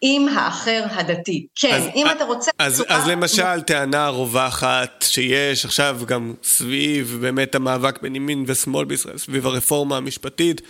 עם 0.00 0.28
האחר 0.28 0.84
הדתי. 0.90 1.46
כן, 1.54 1.74
אז, 1.74 1.82
אם 1.94 2.06
אתה 2.10 2.24
רוצה... 2.24 2.50
אז, 2.58 2.84
אז 2.88 3.08
למשל, 3.08 3.60
טענה 3.60 4.08
רווחת 4.08 5.04
שיש 5.08 5.64
עכשיו 5.64 6.00
גם 6.06 6.34
סביב 6.42 7.18
באמת 7.20 7.54
המאבק 7.54 8.02
בין 8.02 8.16
ימין 8.16 8.44
ושמאל 8.46 8.84
בישראל, 8.84 9.18
סביב 9.18 9.46
הרפורמה 9.46 9.96
המשפטית, 9.96 10.60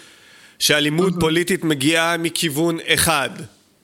שאלימות 0.58 1.12
פוליטית 1.20 1.64
מגיעה 1.64 2.16
מכיוון 2.16 2.78
אחד. 2.86 3.30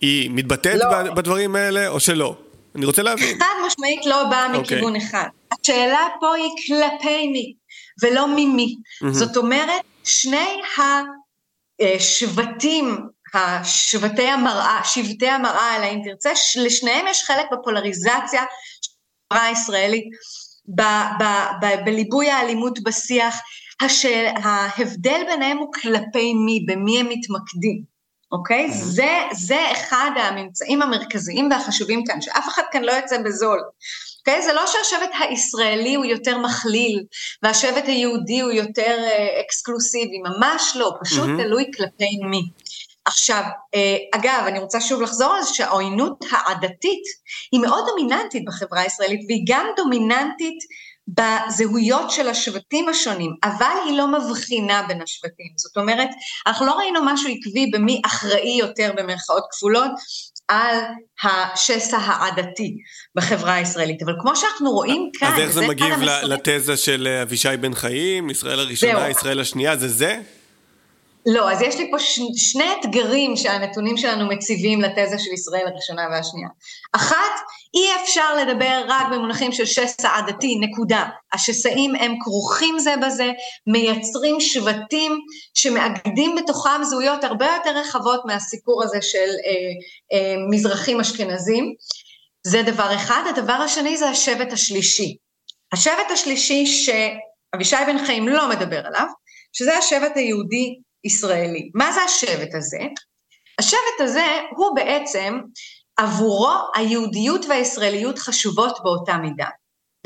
היא 0.00 0.30
מתבטאת 0.30 0.80
לא. 0.80 1.12
בדברים 1.14 1.56
האלה 1.56 1.88
או 1.88 2.00
שלא? 2.00 2.36
אני 2.74 2.86
רוצה 2.86 3.02
להבין. 3.02 3.38
חד 3.38 3.54
משמעית 3.66 4.06
לא 4.06 4.24
באה 4.24 4.46
okay. 4.46 4.56
אוקיי. 4.56 4.76
מכיוון 4.76 4.96
אחד. 4.96 5.26
השאלה 5.60 6.08
פה 6.20 6.34
היא 6.34 6.50
כלפי 6.66 7.28
מי, 7.28 7.54
ולא 8.02 8.26
ממי. 8.36 8.74
Mm-hmm. 8.74 9.08
זאת 9.10 9.36
אומרת, 9.36 9.80
שני 10.04 10.60
השבטים, 11.80 12.98
השבטי 13.34 14.26
המראה, 14.28 14.80
שבטי 14.84 15.28
המראה, 15.28 15.76
אלא 15.76 15.86
אם 15.86 16.00
תרצה, 16.04 16.30
לשניהם 16.56 17.06
יש 17.08 17.24
חלק 17.24 17.46
בפולריזציה 17.52 18.44
של 18.82 18.90
החברה 19.30 19.46
הישראלית, 19.46 20.04
בליבוי 21.84 22.30
האלימות 22.30 22.82
בשיח, 22.82 23.40
השאל, 23.80 24.32
ההבדל 24.36 25.22
ביניהם 25.26 25.58
הוא 25.58 25.72
כלפי 25.82 26.34
מי, 26.34 26.64
במי 26.68 27.00
הם 27.00 27.08
מתמקדים, 27.08 27.82
אוקיי? 28.32 28.66
Mm-hmm. 28.66 28.72
זה, 28.72 29.18
זה 29.32 29.72
אחד 29.72 30.10
הממצאים 30.16 30.82
המרכזיים 30.82 31.48
והחשובים 31.50 32.04
כאן, 32.04 32.20
שאף 32.20 32.48
אחד 32.48 32.62
כאן 32.72 32.82
לא 32.82 32.92
יוצא 32.92 33.18
בזול. 33.18 33.60
אוקיי? 34.18 34.42
זה 34.42 34.52
לא 34.52 34.66
שהשבט 34.66 35.10
הישראלי 35.20 35.94
הוא 35.94 36.04
יותר 36.04 36.38
מכליל, 36.38 37.04
והשבט 37.42 37.84
היהודי 37.86 38.40
הוא 38.40 38.52
יותר 38.52 38.96
אה, 38.98 39.40
אקסקלוסיבי, 39.40 40.18
ממש 40.18 40.72
לא, 40.74 40.94
פשוט 41.04 41.28
mm-hmm. 41.28 41.42
תלוי 41.42 41.64
כלפי 41.76 42.18
מי. 42.30 42.42
עכשיו, 43.04 43.42
אה, 43.74 43.96
אגב, 44.14 44.44
אני 44.46 44.58
רוצה 44.58 44.80
שוב 44.80 45.02
לחזור 45.02 45.32
על 45.32 45.42
זה 45.42 45.54
שהעוינות 45.54 46.24
העדתית 46.30 47.02
היא 47.52 47.60
מאוד 47.60 47.84
דומיננטית 47.86 48.44
בחברה 48.44 48.80
הישראלית, 48.80 49.20
והיא 49.28 49.44
גם 49.46 49.66
דומיננטית 49.76 50.58
בזהויות 51.08 52.10
של 52.10 52.28
השבטים 52.28 52.88
השונים, 52.88 53.30
אבל 53.44 53.76
היא 53.86 53.98
לא 53.98 54.06
מבחינה 54.08 54.82
בין 54.88 55.02
השבטים. 55.02 55.52
זאת 55.56 55.76
אומרת, 55.76 56.08
אנחנו 56.46 56.66
לא 56.66 56.72
ראינו 56.72 57.00
משהו 57.04 57.28
עקבי 57.30 57.70
במי 57.72 58.00
אחראי 58.06 58.56
יותר 58.58 58.92
במרכאות 58.96 59.42
כפולות 59.50 59.90
על 60.48 60.76
השסע 61.24 61.96
העדתי 61.96 62.76
בחברה 63.14 63.54
הישראלית. 63.54 64.02
אבל 64.02 64.12
כמו 64.20 64.36
שאנחנו 64.36 64.70
רואים 64.70 65.10
כאן... 65.18 65.32
אז 65.32 65.38
איך 65.38 65.50
זה 65.50 65.68
מגיב 65.68 65.94
לתזה 66.22 66.76
של 66.76 67.20
אבישי 67.22 67.56
בן 67.60 67.74
חיים, 67.74 68.30
ישראל 68.30 68.60
הראשונה, 68.60 69.00
זהו. 69.00 69.10
ישראל 69.10 69.40
השנייה, 69.40 69.76
זה 69.76 69.88
זה? 69.88 70.20
לא, 71.26 71.52
אז 71.52 71.62
יש 71.62 71.76
לי 71.76 71.90
פה 71.90 71.98
ש... 71.98 72.20
שני 72.36 72.64
אתגרים 72.80 73.36
שהנתונים 73.36 73.96
שלנו 73.96 74.28
מציבים 74.28 74.80
לתזה 74.80 75.18
של 75.18 75.32
ישראל 75.32 75.66
הראשונה 75.66 76.02
והשנייה. 76.10 76.48
אחת, 76.92 77.40
אי 77.74 78.02
אפשר 78.02 78.36
לדבר 78.36 78.84
רק 78.88 79.06
במונחים 79.12 79.52
של 79.52 79.66
שסע 79.66 80.16
עדתי, 80.16 80.56
נקודה. 80.60 81.04
השסעים 81.32 81.94
הם 81.94 82.14
כרוכים 82.20 82.78
זה 82.78 82.94
בזה, 83.06 83.30
מייצרים 83.66 84.40
שבטים 84.40 85.20
שמאגדים 85.54 86.36
בתוכם 86.36 86.82
זהויות 86.82 87.24
הרבה 87.24 87.46
יותר 87.56 87.78
רחבות 87.78 88.20
מהסיפור 88.24 88.84
הזה 88.84 89.02
של 89.02 89.18
אה, 89.18 89.52
אה, 90.12 90.34
מזרחים 90.50 91.00
אשכנזים. 91.00 91.74
זה 92.46 92.62
דבר 92.62 92.94
אחד. 92.94 93.22
הדבר 93.28 93.52
השני 93.52 93.96
זה 93.96 94.08
השבט 94.08 94.52
השלישי. 94.52 95.16
השבט 95.72 96.10
השלישי 96.12 96.66
שאבישי 96.66 97.76
בן 97.86 98.06
חיים 98.06 98.28
לא 98.28 98.48
מדבר 98.48 98.86
עליו, 98.86 99.06
שזה 99.52 99.78
השבט 99.78 100.16
היהודי 100.16 100.78
ישראלי. 101.04 101.70
מה 101.74 101.92
זה 101.92 102.02
השבט 102.02 102.54
הזה? 102.54 102.78
השבט 103.58 104.00
הזה 104.00 104.40
הוא 104.56 104.76
בעצם, 104.76 105.40
עבורו 105.96 106.52
היהודיות 106.74 107.46
והישראליות 107.48 108.18
חשובות 108.18 108.78
באותה 108.84 109.16
מידה, 109.16 109.48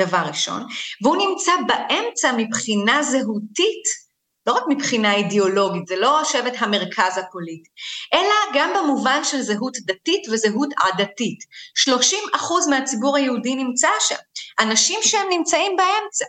דבר 0.01 0.23
ראשון, 0.29 0.63
והוא 1.03 1.17
נמצא 1.17 1.53
באמצע 1.67 2.33
מבחינה 2.37 3.03
זהותית, 3.03 4.07
לא 4.47 4.53
רק 4.53 4.63
מבחינה 4.69 5.15
אידיאולוגית, 5.15 5.87
זה 5.87 5.97
לא 5.97 6.25
שבט 6.25 6.53
המרכז 6.59 7.19
הפוליטי, 7.19 7.71
אלא 8.15 8.35
גם 8.55 8.73
במובן 8.77 9.25
של 9.25 9.43
זהות 9.43 9.77
דתית 9.87 10.29
וזהות 10.33 10.69
עדתית. 10.79 11.39
30 11.75 12.19
אחוז 12.33 12.69
מהציבור 12.69 13.17
היהודי 13.17 13.55
נמצא 13.55 13.89
שם, 14.01 14.17
אנשים 14.61 15.01
שהם 15.03 15.27
נמצאים 15.31 15.77
באמצע, 15.77 16.25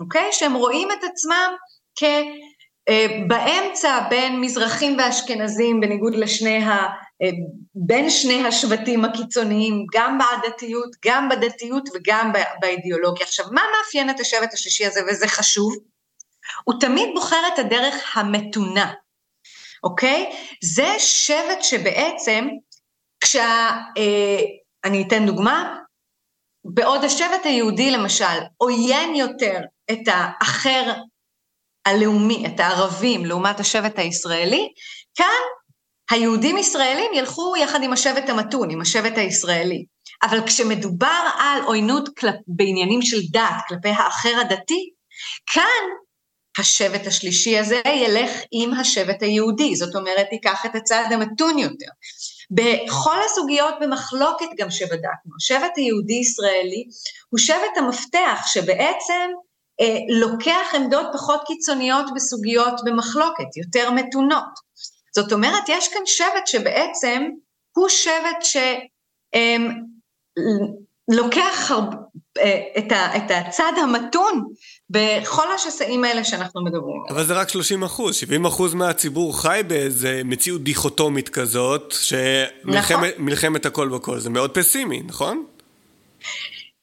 אוקיי? 0.00 0.32
שהם 0.32 0.54
רואים 0.54 0.88
את 0.92 1.04
עצמם 1.04 1.52
כ... 1.98 2.02
אה, 2.90 3.06
באמצע 3.26 4.00
בין 4.10 4.40
מזרחים 4.40 4.96
ואשכנזים, 4.98 5.80
בניגוד 5.80 6.14
לשני 6.14 6.64
ה... 6.64 6.70
אה, 7.22 7.28
בין 7.74 8.10
שני 8.10 8.46
השבטים 8.46 9.04
הקיצוניים, 9.04 9.86
גם 9.92 10.18
בעדתיות, 10.18 10.90
גם 11.04 11.28
בדתיות 11.28 11.88
וגם 11.94 12.32
באידיאולוגיה. 12.60 13.26
עכשיו, 13.26 13.46
מה 13.52 13.62
מאפיין 13.78 14.10
את 14.10 14.20
השבט 14.20 14.54
השלישי 14.54 14.86
הזה, 14.86 15.00
וזה 15.08 15.28
חשוב? 15.28 15.76
הוא 16.64 16.80
תמיד 16.80 17.08
בוחר 17.14 17.42
את 17.54 17.58
הדרך 17.58 18.16
המתונה, 18.16 18.92
אוקיי? 19.84 20.32
זה 20.62 20.94
שבט 20.98 21.62
שבעצם, 21.62 22.48
כשה... 23.20 23.70
אה, 23.98 24.40
אני 24.84 25.04
אתן 25.08 25.26
דוגמה, 25.26 25.76
בעוד 26.64 27.04
השבט 27.04 27.44
היהודי 27.44 27.90
למשל 27.90 28.24
עוין 28.56 29.14
יותר 29.14 29.60
את 29.90 30.00
האחר 30.06 30.92
הלאומי, 31.86 32.46
את 32.46 32.60
הערבים, 32.60 33.24
לעומת 33.24 33.60
השבט 33.60 33.98
הישראלי, 33.98 34.68
כאן 35.14 35.40
היהודים 36.10 36.58
ישראלים 36.58 37.14
ילכו 37.14 37.56
יחד 37.56 37.82
עם 37.82 37.92
השבט 37.92 38.28
המתון, 38.28 38.70
עם 38.70 38.80
השבט 38.80 39.18
הישראלי. 39.18 39.84
אבל 40.22 40.46
כשמדובר 40.46 41.30
על 41.38 41.62
עוינות 41.62 42.08
כלפ, 42.18 42.34
בעניינים 42.46 43.02
של 43.02 43.20
דת, 43.32 43.62
כלפי 43.68 43.88
האחר 43.88 44.40
הדתי, 44.40 44.90
כאן 45.46 45.82
השבט 46.58 47.06
השלישי 47.06 47.58
הזה 47.58 47.82
ילך 47.86 48.30
עם 48.52 48.74
השבט 48.74 49.22
היהודי, 49.22 49.76
זאת 49.76 49.96
אומרת, 49.96 50.26
ייקח 50.32 50.66
את 50.66 50.74
הצעד 50.74 51.12
המתון 51.12 51.58
יותר. 51.58 51.86
בכל 52.50 53.16
הסוגיות 53.26 53.74
במחלוקת 53.80 54.46
גם 54.58 54.70
שבדקנו, 54.70 55.32
השבט 55.36 55.72
היהודי-ישראלי 55.76 56.84
הוא 57.28 57.38
שבט 57.38 57.76
המפתח 57.76 58.42
שבעצם 58.46 59.30
לוקח 60.08 60.74
עמדות 60.74 61.06
פחות 61.12 61.40
קיצוניות 61.46 62.06
בסוגיות 62.14 62.80
במחלוקת, 62.84 63.56
יותר 63.56 63.90
מתונות. 63.90 64.70
זאת 65.14 65.32
אומרת, 65.32 65.68
יש 65.68 65.88
כאן 65.88 66.02
שבט 66.06 66.46
שבעצם 66.46 67.28
הוא 67.76 67.88
שבט 67.88 68.44
שלוקח 71.10 71.70
אמ, 71.72 71.86
אה, 72.38 72.60
את, 72.78 72.92
את 72.92 73.30
הצד 73.30 73.72
המתון 73.82 74.44
בכל 74.90 75.52
השסעים 75.54 76.04
האלה 76.04 76.24
שאנחנו 76.24 76.64
מדברים 76.64 77.02
אבל 77.10 77.24
זה 77.24 77.34
רק 77.34 77.48
30 77.48 77.82
אחוז, 77.82 78.16
70 78.16 78.44
אחוז 78.44 78.74
מהציבור 78.74 79.42
חי 79.42 79.60
באיזה 79.66 80.22
מציאות 80.24 80.62
דיכוטומית 80.62 81.28
כזאת, 81.28 81.94
שמלחמת 82.00 83.18
נכון. 83.18 83.56
הכל 83.64 83.88
בכל, 83.88 84.18
זה 84.18 84.30
מאוד 84.30 84.50
פסימי, 84.50 85.02
נכון? 85.06 85.44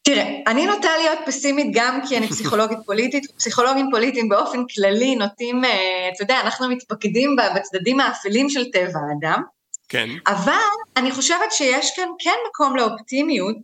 תראה, 0.08 0.36
אני 0.48 0.66
נוטה 0.66 0.98
להיות 0.98 1.20
פסימית 1.26 1.68
גם 1.74 2.00
כי 2.08 2.18
אני 2.18 2.28
פסיכולוגית 2.28 2.78
פוליטית, 2.86 3.32
פסיכולוגים 3.38 3.88
פוליטיים 3.92 4.30
באופן 4.30 4.60
כללי 4.76 5.16
נוטים, 5.16 5.66
אה, 5.66 6.10
אתה 6.16 6.24
יודע, 6.24 6.40
אנחנו 6.42 6.70
מתפקדים 6.70 7.36
בצדדים 7.56 8.00
האפלים 8.00 8.50
של 8.50 8.72
טבע 8.72 9.00
האדם. 9.10 9.44
כן. 9.90 10.10
אבל 10.28 10.54
אני 10.98 11.12
חושבת 11.12 11.52
שיש 11.52 11.96
כאן 11.96 12.10
כן 12.20 12.36
מקום 12.50 12.76
לאופטימיות, 12.76 13.56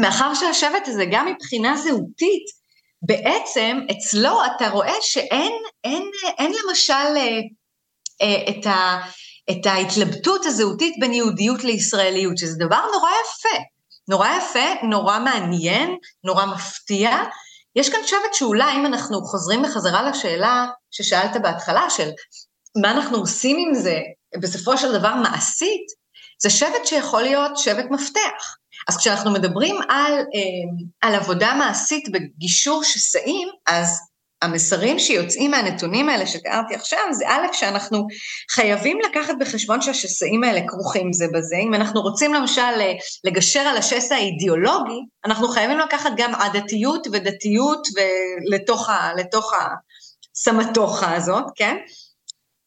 מאחר 0.00 0.34
שהשבט 0.34 0.88
הזה, 0.88 1.04
גם 1.10 1.26
מבחינה 1.26 1.76
זהותית, 1.76 2.44
בעצם 3.02 3.80
אצלו 3.90 4.38
אתה 4.44 4.68
רואה 4.68 4.94
שאין 5.00 5.52
אין, 5.84 6.10
אין 6.38 6.52
למשל 6.64 6.92
אה, 6.92 7.40
אה, 8.22 8.44
את, 8.48 8.66
ה, 8.66 9.00
את 9.50 9.66
ההתלבטות 9.66 10.46
הזהותית 10.46 10.94
בין 11.00 11.12
יהודיות 11.12 11.64
לישראליות, 11.64 12.38
שזה 12.38 12.56
דבר 12.58 12.80
נורא 12.94 13.10
יפה. 13.10 13.62
נורא 14.12 14.28
יפה, 14.28 14.86
נורא 14.86 15.18
מעניין, 15.18 15.96
נורא 16.24 16.46
מפתיע. 16.46 17.10
יש 17.76 17.90
כאן 17.90 18.00
שבט 18.06 18.34
שאולי 18.34 18.72
אם 18.72 18.86
אנחנו 18.86 19.24
חוזרים 19.24 19.62
בחזרה 19.62 20.10
לשאלה 20.10 20.66
ששאלת 20.90 21.42
בהתחלה, 21.42 21.90
של 21.90 22.10
מה 22.82 22.90
אנחנו 22.90 23.18
עושים 23.18 23.56
עם 23.58 23.74
זה 23.74 23.98
בסופו 24.40 24.78
של 24.78 24.98
דבר 24.98 25.14
מעשית, 25.14 25.86
זה 26.42 26.50
שבט 26.50 26.86
שיכול 26.86 27.22
להיות 27.22 27.56
שבט 27.56 27.84
מפתח. 27.90 28.56
אז 28.88 28.96
כשאנחנו 28.96 29.32
מדברים 29.32 29.76
על, 29.88 30.12
אה, 30.14 31.08
על 31.08 31.14
עבודה 31.14 31.54
מעשית 31.54 32.12
בגישור 32.12 32.84
שסעים, 32.84 33.48
אז 33.66 34.00
המסרים 34.42 34.98
שיוצאים 34.98 35.50
מהנתונים 35.50 36.08
האלה 36.08 36.26
שתיארתי 36.26 36.74
עכשיו, 36.74 36.98
זה 37.10 37.28
א', 37.28 37.46
שאנחנו 37.52 38.06
חייבים 38.50 38.98
לקחת 39.00 39.34
בחשבון 39.40 39.80
שהשסעים 39.80 40.44
האלה 40.44 40.60
כרוכים 40.66 41.12
זה 41.12 41.26
בזה. 41.34 41.56
אם 41.56 41.74
אנחנו 41.74 42.00
רוצים 42.00 42.34
למשל 42.34 42.72
לגשר 43.24 43.60
על 43.60 43.76
השסע 43.76 44.14
האידיאולוגי, 44.14 45.00
אנחנו 45.24 45.48
חייבים 45.48 45.78
לקחת 45.78 46.10
גם 46.16 46.34
עדתיות 46.34 47.06
ודתיות 47.12 47.88
לתוך, 48.50 48.88
ה, 48.88 49.10
לתוך 49.16 49.52
הסמטוחה 50.34 51.14
הזאת, 51.14 51.44
כן? 51.54 51.76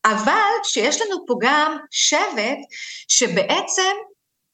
אבל 0.05 0.53
שיש 0.63 1.01
לנו 1.01 1.25
פה 1.27 1.35
גם 1.41 1.77
שבט 1.91 2.57
שבעצם 3.07 3.93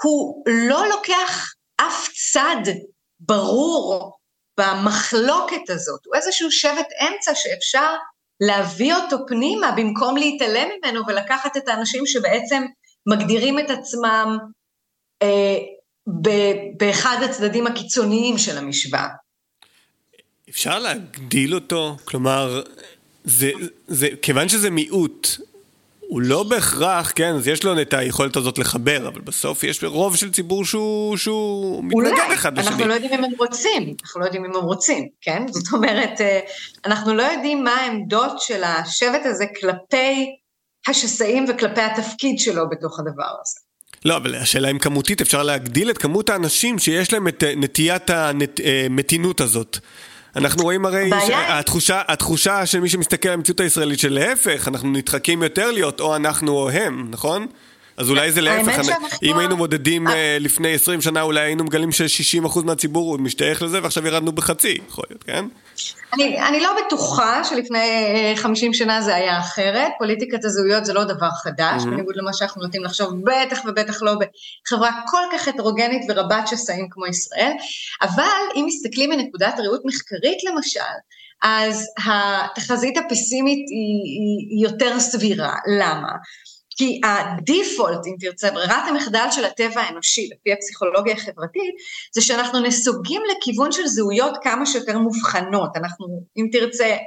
הוא 0.04 0.44
לא 0.48 0.88
לוקח 0.88 1.54
אף 1.78 2.08
צד 2.32 2.72
ברור 3.20 4.21
במחלוקת 4.62 5.70
הזאת, 5.70 6.06
הוא 6.06 6.16
איזשהו 6.16 6.52
שבט 6.52 6.88
אמצע 7.02 7.32
שאפשר 7.36 7.96
להביא 8.42 8.94
אותו 8.94 9.18
פנימה 9.28 9.72
במקום 9.72 10.18
להתעלם 10.18 10.68
ממנו 10.78 11.02
ולקחת 11.08 11.58
את 11.58 11.68
האנשים 11.68 12.06
שבעצם 12.06 12.64
מגדירים 13.06 13.60
את 13.60 13.70
עצמם 13.70 14.38
אה, 15.22 15.58
ב- 16.22 16.78
באחד 16.78 17.18
הצדדים 17.24 17.68
הקיצוניים 17.68 18.38
של 18.38 18.58
המשוואה. 18.58 19.08
אפשר 20.50 20.80
להגדיל 20.80 21.56
אותו? 21.56 21.98
כלומר, 22.06 22.64
זה, 23.24 23.52
זה, 23.88 24.08
כיוון 24.22 24.50
שזה 24.50 24.70
מיעוט, 24.70 25.28
הוא 26.12 26.22
לא 26.22 26.44
בהכרח, 26.44 27.12
כן, 27.16 27.36
אז 27.36 27.48
יש 27.48 27.64
לו 27.64 27.82
את 27.82 27.94
היכולת 27.94 28.36
הזאת 28.36 28.58
לחבר, 28.58 29.08
אבל 29.08 29.22
בסוף 29.22 29.64
יש 29.64 29.84
רוב 29.84 30.16
של 30.16 30.32
ציבור 30.32 30.66
שהוא, 30.66 31.18
שהוא 31.18 31.84
מתנגד 31.84 32.32
אחד 32.34 32.60
לשני. 32.60 32.72
אנחנו 32.72 32.88
לא 32.88 32.94
יודעים 32.94 33.14
אם 33.14 33.24
הם 33.24 33.32
רוצים, 33.38 33.96
אנחנו 34.04 34.22
לא 34.22 34.26
יודעים 34.26 34.46
אם 34.46 34.56
הם 34.56 34.64
רוצים, 34.64 35.08
כן? 35.22 35.46
זאת 35.48 35.74
אומרת, 35.74 36.22
אה, 36.22 36.40
אנחנו 36.86 37.14
לא 37.14 37.24
יודעים 37.24 37.64
מה 37.64 37.72
העמדות 37.72 38.42
של 38.42 38.64
השבט 38.64 39.22
הזה 39.26 39.46
כלפי 39.60 40.36
השסעים 40.88 41.46
וכלפי 41.50 41.82
התפקיד 41.82 42.40
שלו 42.40 42.70
בתוך 42.70 43.00
הדבר 43.00 43.34
הזה. 43.42 43.60
לא, 44.06 44.18
אבל 44.18 44.36
השאלה 44.36 44.72
אם 44.72 44.80
כמותית 44.80 45.22
אפשר 45.22 45.44
להגדיל 45.44 45.90
את 45.90 45.98
כמות 45.98 46.30
האנשים 46.30 46.80
שיש 46.80 47.14
להם 47.14 47.28
את 47.28 47.44
נטיית 47.58 48.10
המתינות 48.10 49.42
הזאת. 49.42 49.80
אנחנו 50.36 50.64
רואים 50.64 50.86
הרי 50.86 51.10
שהתחושה, 51.28 52.02
התחושה 52.08 52.66
של 52.66 52.80
מי 52.80 52.90
שמסתכל 52.90 53.30
על 53.30 53.34
המציאות 53.34 53.60
הישראלית 53.60 54.00
של 54.00 54.14
להפך, 54.14 54.68
אנחנו 54.68 54.90
נדחקים 54.90 55.44
יותר 55.44 55.72
להיות 55.72 56.00
או 56.00 56.16
אנחנו 56.16 56.52
או 56.52 56.70
הם, 56.70 57.08
נכון? 57.10 57.48
אז 57.98 58.10
אולי 58.10 58.32
זה 58.32 58.42
להפך, 58.42 58.80
אם 59.24 59.38
היינו 59.38 59.58
מודדים 59.58 60.08
אה, 60.08 60.38
לפני 60.40 60.74
20 60.74 61.02
שנה, 61.02 61.22
אולי 61.22 61.42
היינו 61.42 61.64
מגלים 61.64 61.92
ש-60% 61.92 62.64
מהציבור 62.64 63.18
משתייך 63.18 63.62
לזה, 63.62 63.80
ועכשיו 63.84 64.08
ירדנו 64.08 64.32
בחצי, 64.32 64.78
יכול 64.88 65.04
להיות, 65.10 65.24
כן? 65.24 65.46
אני, 66.14 66.42
אני 66.48 66.60
לא 66.60 66.70
בטוחה 66.86 67.44
שלפני 67.44 67.80
50 68.36 68.74
שנה 68.74 69.02
זה 69.02 69.16
היה 69.16 69.40
אחרת, 69.40 69.92
פוליטיקת 69.98 70.46
הזהויות 70.46 70.86
זה 70.86 70.94
לא 70.94 71.04
דבר 71.04 71.30
חדש, 71.44 71.82
mm-hmm. 71.82 71.86
בניגוד 71.86 72.16
למה 72.16 72.34
שאנחנו 72.34 72.62
נוטים 72.62 72.84
לחשוב, 72.84 73.14
בטח 73.26 73.60
ובטח 73.66 74.02
לא 74.02 74.14
בחברה 74.14 74.92
כל 75.08 75.22
כך 75.34 75.48
הטרוגנית 75.48 76.02
ורבת 76.10 76.48
שסעים 76.48 76.88
כמו 76.92 77.08
ישראל, 77.08 77.52
אבל 78.02 78.24
אם 78.56 78.64
מסתכלים 78.68 79.10
מנקודת 79.10 79.60
ראות 79.60 79.82
מחקרית 79.86 80.38
למשל, 80.44 80.80
אז 81.42 81.88
התחזית 82.06 82.98
הפסימית 82.98 83.66
היא 83.70 84.64
יותר 84.64 85.00
סבירה. 85.00 85.56
למה? 85.80 86.12
כי 86.78 87.02
הדיפולט, 87.04 88.00
אם 88.08 88.16
תרצה, 88.20 88.52
ברירת 88.52 88.88
המחדל 88.88 89.28
של 89.32 89.46
הטבע 89.46 89.82
האנושי, 89.82 90.30
לפי 90.32 90.54
הפסיכולוגיה 90.54 91.14
החברתית, 91.14 91.74
זה 92.14 92.22
שאנחנו 92.22 92.60
נסוגים 92.60 93.22
לכיוון 93.32 93.72
של 93.72 93.88
זהויות 93.88 94.38
כמה 94.44 94.66
שיותר 94.66 94.98
מובחנות. 94.98 95.78
אנחנו, 95.78 96.24
אם 96.38 96.48
תרצה, 96.52 96.98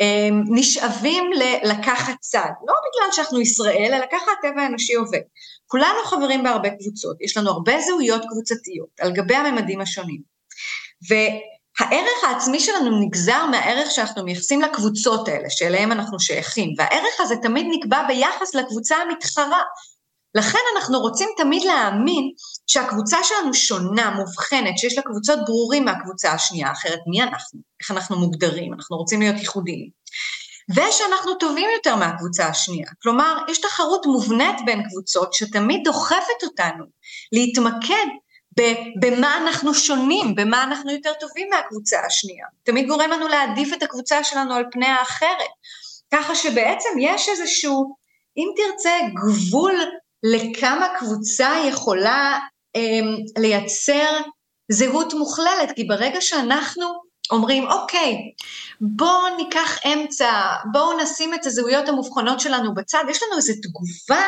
אמ, 0.00 0.42
נשאבים 0.50 1.30
לקחת 1.64 2.14
צד, 2.20 2.50
לא 2.66 2.74
בגלל 2.74 3.12
שאנחנו 3.12 3.40
ישראל, 3.40 3.90
אלא 3.94 4.06
ככה 4.12 4.30
הטבע 4.38 4.62
האנושי 4.62 4.94
עובד. 4.94 5.20
כולנו 5.66 6.04
חברים 6.04 6.42
בהרבה 6.42 6.70
קבוצות, 6.70 7.16
יש 7.20 7.36
לנו 7.36 7.50
הרבה 7.50 7.80
זהויות 7.80 8.22
קבוצתיות, 8.30 8.88
על 9.00 9.12
גבי 9.12 9.34
הממדים 9.34 9.80
השונים. 9.80 10.20
ו... 11.10 11.14
הערך 11.80 12.24
העצמי 12.24 12.60
שלנו 12.60 13.00
נגזר 13.00 13.46
מהערך 13.46 13.90
שאנחנו 13.90 14.24
מייחסים 14.24 14.62
לקבוצות 14.62 15.28
האלה, 15.28 15.50
שאליהם 15.50 15.92
אנחנו 15.92 16.20
שייכים, 16.20 16.74
והערך 16.78 17.20
הזה 17.20 17.36
תמיד 17.42 17.66
נקבע 17.70 18.02
ביחס 18.08 18.54
לקבוצה 18.54 18.96
המתחרה. 18.96 19.62
לכן 20.34 20.58
אנחנו 20.76 20.98
רוצים 21.00 21.28
תמיד 21.36 21.62
להאמין 21.64 22.30
שהקבוצה 22.66 23.18
שלנו 23.22 23.54
שונה, 23.54 24.10
מובחנת, 24.10 24.78
שיש 24.78 24.96
לה 24.96 25.02
קבוצות 25.02 25.38
ברורים 25.46 25.84
מהקבוצה 25.84 26.32
השנייה, 26.32 26.72
אחרת 26.72 26.98
מי 27.06 27.22
אנחנו? 27.22 27.60
איך 27.80 27.90
אנחנו 27.90 28.18
מוגדרים? 28.18 28.74
אנחנו 28.74 28.96
רוצים 28.96 29.20
להיות 29.20 29.36
ייחודיים. 29.36 29.88
ושאנחנו 30.70 31.34
טובים 31.34 31.70
יותר 31.76 31.96
מהקבוצה 31.96 32.46
השנייה. 32.46 32.88
כלומר, 33.02 33.38
יש 33.48 33.60
תחרות 33.60 34.06
מובנית 34.06 34.56
בין 34.66 34.82
קבוצות 34.88 35.32
שתמיד 35.32 35.80
דוחפת 35.84 36.42
אותנו 36.42 36.84
להתמקד 37.32 38.06
במה 39.00 39.36
אנחנו 39.36 39.74
שונים, 39.74 40.34
במה 40.34 40.64
אנחנו 40.64 40.90
יותר 40.90 41.12
טובים 41.20 41.48
מהקבוצה 41.50 42.00
השנייה. 42.06 42.46
תמיד 42.62 42.88
גורם 42.88 43.10
לנו 43.10 43.28
להעדיף 43.28 43.74
את 43.74 43.82
הקבוצה 43.82 44.24
שלנו 44.24 44.54
על 44.54 44.64
פני 44.70 44.86
האחרת. 44.86 45.50
ככה 46.14 46.34
שבעצם 46.34 46.88
יש 47.00 47.28
איזשהו, 47.28 47.96
אם 48.36 48.48
תרצה, 48.56 48.90
גבול 49.14 49.74
לכמה 50.22 50.88
קבוצה 50.98 51.50
יכולה 51.68 52.38
אמ, 52.74 53.16
לייצר 53.38 54.20
זהות 54.68 55.14
מוכללת, 55.14 55.72
כי 55.76 55.84
ברגע 55.84 56.20
שאנחנו 56.20 56.84
אומרים, 57.30 57.70
אוקיי, 57.70 58.16
בואו 58.80 59.36
ניקח 59.36 59.78
אמצע, 59.86 60.30
בואו 60.72 61.00
נשים 61.02 61.34
את 61.34 61.46
הזהויות 61.46 61.88
המובחנות 61.88 62.40
שלנו 62.40 62.74
בצד, 62.74 63.04
יש 63.10 63.22
לנו 63.22 63.36
איזו 63.36 63.52
תגובה 63.62 64.24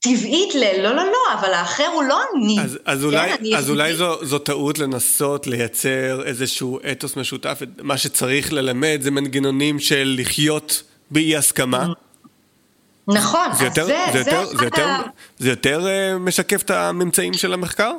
טבעית 0.00 0.54
ל... 0.54 0.82
לא, 0.82 0.90
לא, 0.94 1.04
לא, 1.04 1.34
אבל 1.40 1.52
האחר 1.52 1.86
הוא 1.86 2.02
לא 2.02 2.20
אני. 2.34 2.60
אז, 2.60 2.78
אז 2.84 3.00
כן, 3.00 3.04
אולי, 3.04 3.32
אני 3.32 3.56
אז 3.56 3.70
אולי 3.70 3.94
זו, 3.94 4.24
זו 4.24 4.38
טעות 4.38 4.78
לנסות 4.78 5.46
לייצר 5.46 6.22
איזשהו 6.26 6.78
אתוס 6.92 7.16
משותף. 7.16 7.58
מה 7.82 7.96
שצריך 7.96 8.52
ללמד 8.52 8.98
זה 9.00 9.10
מנגנונים 9.10 9.78
של 9.78 10.16
לחיות 10.18 10.82
באי 11.10 11.36
הסכמה. 11.36 11.86
נכון, 13.08 13.48
זה 13.58 13.64
יותר, 13.64 13.86
זה, 13.86 13.96
זה, 14.12 14.18
יותר, 14.18 14.46
זה, 14.46 14.64
יותר, 14.64 14.86
זה 15.38 15.50
יותר 15.50 15.86
uh, 15.86 16.18
משקף 16.18 16.62
את 16.62 16.70
הממצאים 16.70 17.32
של 17.32 17.52
המחקר? 17.52 17.92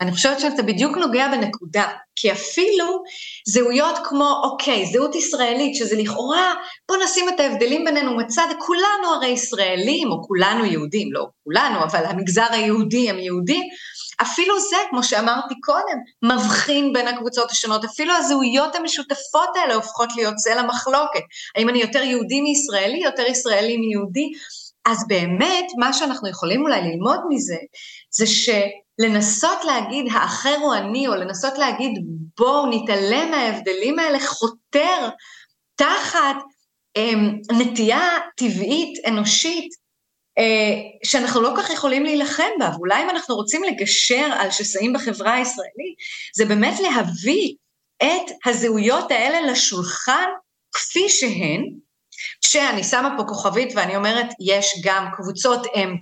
אני 0.00 0.12
חושבת 0.12 0.40
שאתה 0.40 0.62
בדיוק 0.62 0.96
נוגע 0.96 1.28
בנקודה, 1.28 1.84
כי 2.16 2.32
אפילו 2.32 3.02
זהויות 3.46 3.98
כמו, 4.04 4.40
אוקיי, 4.42 4.86
זהות 4.86 5.14
ישראלית, 5.14 5.74
שזה 5.74 5.96
לכאורה, 5.96 6.54
בוא 6.88 6.96
נשים 7.04 7.28
את 7.28 7.40
ההבדלים 7.40 7.84
בינינו 7.84 8.16
מצד, 8.16 8.46
כולנו 8.58 9.14
הרי 9.14 9.28
ישראלים, 9.28 10.10
או 10.10 10.22
כולנו 10.22 10.64
יהודים, 10.64 11.12
לא 11.12 11.26
כולנו, 11.44 11.84
אבל 11.84 12.04
המגזר 12.04 12.46
היהודי 12.50 13.10
הם 13.10 13.18
יהודים, 13.18 13.62
אפילו 14.22 14.60
זה, 14.60 14.76
כמו 14.90 15.02
שאמרתי 15.02 15.54
קודם, 15.60 15.98
מבחין 16.22 16.92
בין 16.92 17.08
הקבוצות 17.08 17.50
השונות, 17.50 17.84
אפילו 17.84 18.14
הזהויות 18.14 18.74
המשותפות 18.74 19.48
האלה 19.56 19.74
הופכות 19.74 20.08
להיות 20.16 20.34
צל 20.34 20.58
המחלוקת. 20.58 21.22
האם 21.56 21.68
אני 21.68 21.78
יותר 21.78 22.02
יהודי 22.02 22.40
מישראלי, 22.40 22.98
יותר 23.04 23.22
ישראלי 23.22 23.76
מיהודי? 23.76 24.32
אז 24.86 25.04
באמת, 25.08 25.66
מה 25.78 25.92
שאנחנו 25.92 26.28
יכולים 26.28 26.62
אולי 26.62 26.80
ללמוד 26.80 27.20
מזה, 27.28 27.56
זה 28.10 28.26
ש... 28.26 28.48
לנסות 28.98 29.64
להגיד 29.64 30.06
האחר 30.12 30.56
הוא 30.62 30.74
אני, 30.74 31.08
או 31.08 31.14
לנסות 31.14 31.58
להגיד 31.58 31.92
בואו 32.38 32.66
נתעלם 32.70 33.30
מההבדלים 33.30 33.98
האלה, 33.98 34.20
חותר 34.20 35.08
תחת 35.74 36.36
אה, 36.96 37.12
נטייה 37.58 38.08
טבעית, 38.36 39.06
אנושית, 39.06 39.68
אה, 40.38 40.74
שאנחנו 41.04 41.40
לא 41.40 41.54
כך 41.56 41.70
יכולים 41.70 42.04
להילחם 42.04 42.50
בה, 42.58 42.70
ואולי 42.74 43.02
אם 43.04 43.10
אנחנו 43.10 43.34
רוצים 43.34 43.64
לגשר 43.64 44.28
על 44.38 44.50
שסעים 44.50 44.92
בחברה 44.92 45.34
הישראלית, 45.34 45.96
זה 46.34 46.44
באמת 46.44 46.80
להביא 46.80 47.54
את 48.02 48.30
הזהויות 48.46 49.10
האלה 49.10 49.40
לשולחן 49.40 50.28
כפי 50.72 51.08
שהן, 51.08 51.62
שאני 52.40 52.84
שמה 52.84 53.14
פה 53.16 53.24
כוכבית 53.24 53.72
ואני 53.76 53.96
אומרת, 53.96 54.26
יש 54.40 54.80
גם 54.84 55.06
קבוצות 55.16 55.66
אם 55.74 55.96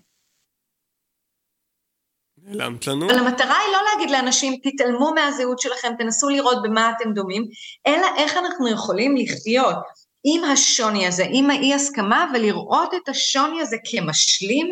נעלמת 2.46 2.86
לנו. 2.86 3.06
אבל 3.06 3.18
המטרה 3.18 3.56
היא 3.58 3.72
לא 3.72 3.78
להגיד 3.92 4.10
לאנשים, 4.10 4.56
תתעלמו 4.62 5.12
מהזהות 5.14 5.58
שלכם, 5.58 5.88
תנסו 5.98 6.28
לראות 6.28 6.62
במה 6.62 6.92
אתם 6.96 7.12
דומים, 7.12 7.44
אלא 7.86 8.06
איך 8.16 8.36
אנחנו 8.36 8.68
יכולים 8.68 9.16
לחיות 9.16 9.76
עם 10.24 10.44
השוני 10.44 11.06
הזה, 11.06 11.24
עם 11.30 11.50
האי-הסכמה, 11.50 12.30
ולראות 12.34 12.94
את 12.94 13.08
השוני 13.08 13.60
הזה 13.60 13.76
כמשלים, 13.84 14.66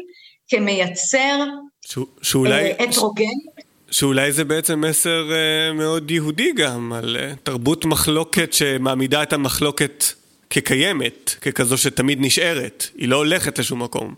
כמייצר 0.48 1.44
שאולי, 2.22 2.72
אה, 2.72 2.84
הטרוגני. 2.84 3.26
שאולי 3.90 4.32
זה 4.32 4.44
בעצם 4.44 4.80
מסר 4.80 5.30
uh, 5.30 5.72
מאוד 5.72 6.10
יהודי 6.10 6.52
גם, 6.52 6.92
על 6.92 7.16
uh, 7.16 7.36
תרבות 7.42 7.84
מחלוקת 7.84 8.52
שמעמידה 8.52 9.22
את 9.22 9.32
המחלוקת 9.32 10.04
כקיימת, 10.50 11.34
ככזו 11.40 11.78
שתמיד 11.78 12.18
נשארת, 12.20 12.86
היא 12.96 13.08
לא 13.08 13.16
הולכת 13.16 13.58
לשום 13.58 13.82
מקום. 13.82 14.14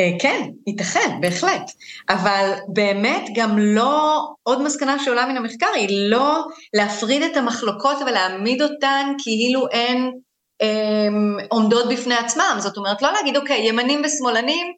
אה, 0.00 0.18
כן, 0.20 0.50
ייתכן, 0.66 1.18
בהחלט. 1.20 1.70
אבל 2.08 2.52
באמת 2.68 3.24
גם 3.34 3.58
לא, 3.58 4.26
עוד 4.42 4.62
מסקנה 4.62 5.04
שעולה 5.04 5.26
מן 5.26 5.36
המחקר 5.36 5.70
היא 5.74 6.10
לא 6.10 6.44
להפריד 6.74 7.22
את 7.22 7.36
המחלוקות 7.36 7.96
ולהעמיד 8.06 8.62
אותן 8.62 9.12
כאילו 9.18 9.66
הן 9.72 10.10
אה, 10.62 11.08
עומדות 11.48 11.88
בפני 11.88 12.14
עצמם. 12.14 12.56
זאת 12.58 12.76
אומרת, 12.76 13.02
לא 13.02 13.12
להגיד, 13.12 13.36
אוקיי, 13.36 13.68
ימנים 13.68 14.02
ושמאלנים, 14.04 14.72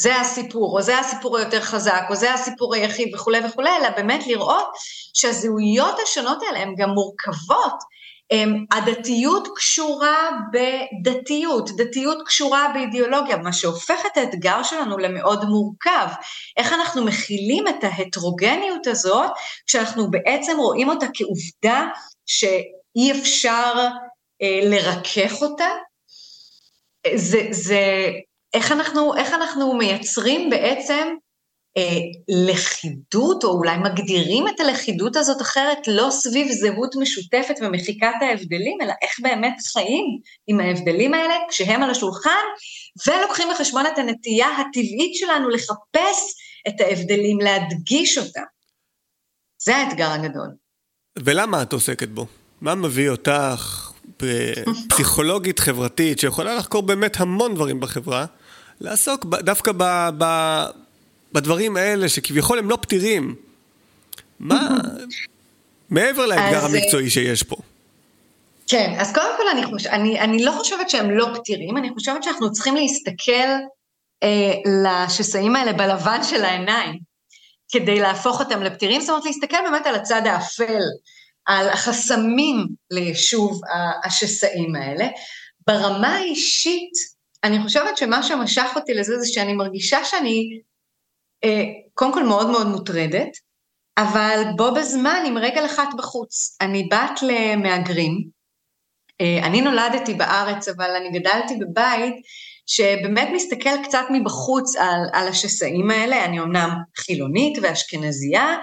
זה 0.00 0.20
הסיפור, 0.20 0.76
או 0.76 0.82
זה 0.82 0.98
הסיפור 0.98 1.38
היותר 1.38 1.60
חזק, 1.60 2.02
או 2.10 2.14
זה 2.14 2.34
הסיפור 2.34 2.74
היחיד 2.74 3.14
וכולי 3.14 3.38
וכולי, 3.46 3.70
אלא 3.80 3.88
באמת 3.96 4.26
לראות 4.26 4.66
שהזהויות 5.14 5.96
השונות 6.02 6.38
האלה 6.42 6.58
הן 6.58 6.74
גם 6.78 6.90
מורכבות 6.90 7.78
הדתיות 8.72 9.48
קשורה 9.56 10.30
בדתיות, 10.52 11.70
דתיות 11.76 12.18
קשורה 12.26 12.68
באידיאולוגיה, 12.74 13.36
מה 13.36 13.52
שהופך 13.52 14.00
את 14.06 14.16
האתגר 14.16 14.62
שלנו 14.62 14.98
למאוד 14.98 15.44
מורכב. 15.44 16.06
איך 16.56 16.72
אנחנו 16.72 17.04
מכילים 17.04 17.68
את 17.68 17.84
ההטרוגניות 17.84 18.86
הזאת, 18.86 19.30
כשאנחנו 19.66 20.10
בעצם 20.10 20.56
רואים 20.58 20.88
אותה 20.88 21.06
כעובדה 21.14 21.86
שאי 22.26 23.12
אפשר 23.12 23.72
אה, 24.42 24.60
לרכך 24.62 25.42
אותה? 25.42 25.68
זה, 27.14 27.40
זה, 27.50 28.10
איך 28.54 28.72
אנחנו, 28.72 29.16
איך 29.16 29.34
אנחנו 29.34 29.74
מייצרים 29.74 30.50
בעצם 30.50 31.14
לכידות, 32.28 33.44
או 33.44 33.50
אולי 33.50 33.76
מגדירים 33.76 34.48
את 34.48 34.60
הלכידות 34.60 35.16
הזאת 35.16 35.42
אחרת 35.42 35.88
לא 35.88 36.08
סביב 36.10 36.52
זהות 36.52 36.94
משותפת 37.00 37.54
ומחיקת 37.60 38.14
ההבדלים, 38.20 38.78
אלא 38.82 38.92
איך 39.02 39.20
באמת 39.22 39.54
חיים 39.72 40.04
עם 40.46 40.60
ההבדלים 40.60 41.14
האלה 41.14 41.34
כשהם 41.48 41.82
על 41.82 41.90
השולחן, 41.90 42.44
ולוקחים 43.06 43.48
בחשבון 43.54 43.86
את 43.86 43.98
הנטייה 43.98 44.48
הטבעית 44.48 45.14
שלנו 45.14 45.48
לחפש 45.48 46.34
את 46.68 46.80
ההבדלים, 46.80 47.38
להדגיש 47.40 48.18
אותם. 48.18 48.42
זה 49.62 49.76
האתגר 49.76 50.10
הגדול. 50.10 50.48
ולמה 51.18 51.62
את 51.62 51.72
עוסקת 51.72 52.08
בו? 52.08 52.26
מה 52.60 52.74
מביא 52.74 53.10
אותך, 53.10 53.92
פסיכולוגית 54.88 55.58
חברתית, 55.58 56.18
שיכולה 56.18 56.54
לחקור 56.54 56.82
באמת 56.82 57.20
המון 57.20 57.54
דברים 57.54 57.80
בחברה, 57.80 58.26
לעסוק 58.80 59.26
דווקא 59.26 59.72
ב... 59.76 60.08
ב 60.18 60.24
בדברים 61.34 61.76
האלה 61.76 62.08
שכביכול 62.08 62.58
הם 62.58 62.70
לא 62.70 62.76
פתירים. 62.76 63.34
מה... 64.40 64.78
מעבר 65.90 66.26
לאתגר 66.26 66.64
אז, 66.64 66.74
המקצועי 66.74 67.10
שיש 67.10 67.42
פה. 67.42 67.56
כן, 68.66 68.94
אז 68.98 69.14
קודם 69.14 69.30
כל 69.36 69.48
אני, 69.52 69.64
חוש... 69.66 69.86
אני, 69.86 70.20
אני 70.20 70.44
לא 70.44 70.52
חושבת 70.52 70.90
שהם 70.90 71.10
לא 71.10 71.28
פתירים, 71.34 71.76
אני 71.76 71.90
חושבת 71.90 72.22
שאנחנו 72.22 72.52
צריכים 72.52 72.76
להסתכל 72.76 73.48
אה, 74.22 74.52
לשסעים 74.84 75.56
האלה 75.56 75.72
בלבן 75.72 76.22
של 76.22 76.44
העיניים, 76.44 76.98
כדי 77.72 78.00
להפוך 78.00 78.40
אותם 78.40 78.62
לפתירים, 78.62 79.00
זאת 79.00 79.10
אומרת 79.10 79.24
להסתכל 79.24 79.56
באמת 79.70 79.86
על 79.86 79.94
הצד 79.94 80.22
האפל, 80.26 80.82
על 81.46 81.68
החסמים 81.68 82.66
ליישוב 82.90 83.60
השסעים 84.04 84.74
האלה. 84.74 85.08
ברמה 85.66 86.08
האישית, 86.08 86.92
אני 87.44 87.62
חושבת 87.62 87.96
שמה 87.96 88.22
שמשך 88.22 88.70
אותי 88.76 88.94
לזה 88.94 89.18
זה 89.18 89.26
שאני 89.26 89.52
מרגישה 89.52 90.04
שאני 90.04 90.48
אה, 90.50 90.73
קודם 91.94 92.12
כל 92.14 92.22
מאוד 92.22 92.50
מאוד 92.50 92.66
מוטרדת, 92.66 93.30
אבל 93.98 94.44
בו 94.56 94.74
בזמן 94.74 95.22
עם 95.26 95.38
רגל 95.38 95.66
אחת 95.66 95.88
בחוץ. 95.98 96.56
אני 96.60 96.88
בת 96.90 97.22
למהגרים, 97.22 98.24
אה, 99.20 99.46
אני 99.46 99.60
נולדתי 99.60 100.14
בארץ, 100.14 100.68
אבל 100.68 100.90
אני 100.90 101.18
גדלתי 101.18 101.56
בבית 101.56 102.14
שבאמת 102.66 103.28
מסתכל 103.34 103.84
קצת 103.84 104.04
מבחוץ 104.12 104.76
על, 104.76 105.00
על 105.12 105.28
השסעים 105.28 105.90
האלה, 105.90 106.24
אני 106.24 106.40
אמנם 106.40 106.70
חילונית 106.96 107.58
ואשכנזייה, 107.62 108.56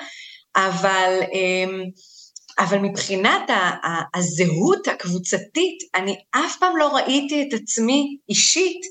אבל, 0.56 1.20
אמ, 1.34 1.84
אבל 2.60 2.78
מבחינת 2.78 3.50
הזהות 4.16 4.88
הקבוצתית, 4.88 5.78
אני 5.96 6.16
אף 6.32 6.58
פעם 6.60 6.78
לא 6.78 6.96
ראיתי 6.96 7.42
את 7.42 7.62
עצמי 7.62 8.18
אישית 8.30 8.82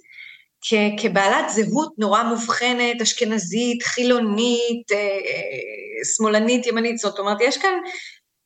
כבעלת 0.98 1.50
זהות 1.50 1.92
נורא 1.98 2.22
מובחנת, 2.22 3.00
אשכנזית, 3.02 3.82
חילונית, 3.82 4.92
אה, 4.92 4.96
אה, 4.96 6.04
שמאלנית, 6.16 6.66
ימנית, 6.66 6.98
זאת 6.98 7.18
אומרת, 7.18 7.38
יש 7.40 7.58
כאן 7.58 7.74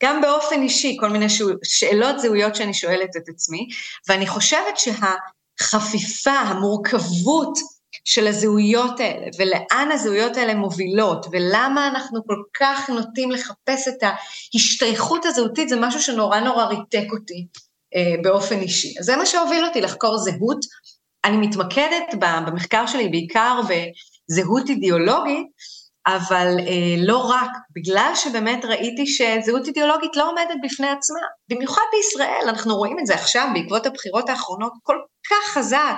גם 0.03 0.21
באופן 0.21 0.63
אישי 0.63 0.97
כל 1.01 1.09
מיני 1.09 1.27
שאלות 1.65 2.21
זהויות 2.21 2.55
שאני 2.55 2.75
שואלת 2.75 3.17
את 3.17 3.29
עצמי, 3.29 3.69
ואני 4.09 4.27
חושבת 4.27 4.75
שהחפיפה, 4.77 6.31
המורכבות 6.31 7.59
של 8.05 8.27
הזהויות 8.27 9.01
האלה, 9.01 9.27
ולאן 9.39 9.89
הזהויות 9.93 10.37
האלה 10.37 10.55
מובילות, 10.55 11.27
ולמה 11.33 11.89
אנחנו 11.89 12.27
כל 12.27 12.43
כך 12.55 12.91
נוטים 12.91 13.31
לחפש 13.31 13.89
את 13.89 14.03
ההשתייכות 14.03 15.25
הזהותית, 15.25 15.69
זה 15.69 15.77
משהו 15.81 16.03
שנורא 16.03 16.41
נורא 16.41 16.65
ריתק 16.65 17.13
אותי 17.13 17.47
אה, 17.95 18.15
באופן 18.23 18.61
אישי. 18.61 18.95
אז 18.99 19.05
זה 19.05 19.17
מה 19.17 19.27
שהוביל 19.27 19.65
אותי 19.65 19.81
לחקור 19.81 20.19
זהות. 20.19 20.65
אני 21.25 21.37
מתמקדת 21.37 22.15
במחקר 22.21 22.87
שלי 22.87 23.09
בעיקר 23.09 23.61
בזהות 23.63 24.69
אידיאולוגית, 24.69 25.47
אבל 26.07 26.57
אה, 26.59 26.95
לא 26.99 27.19
רק, 27.19 27.51
בגלל 27.77 28.13
שבאמת 28.15 28.65
ראיתי 28.65 29.07
שזהות 29.07 29.67
אידיאולוגית 29.67 30.17
לא 30.17 30.31
עומדת 30.31 30.57
בפני 30.63 30.87
עצמה. 30.87 31.19
במיוחד 31.49 31.83
בישראל, 31.93 32.49
אנחנו 32.49 32.77
רואים 32.77 32.99
את 32.99 33.07
זה 33.07 33.15
עכשיו 33.15 33.49
בעקבות 33.55 33.87
הבחירות 33.87 34.29
האחרונות 34.29 34.73
כל 34.83 34.97
כך 35.31 35.55
חזק, 35.55 35.97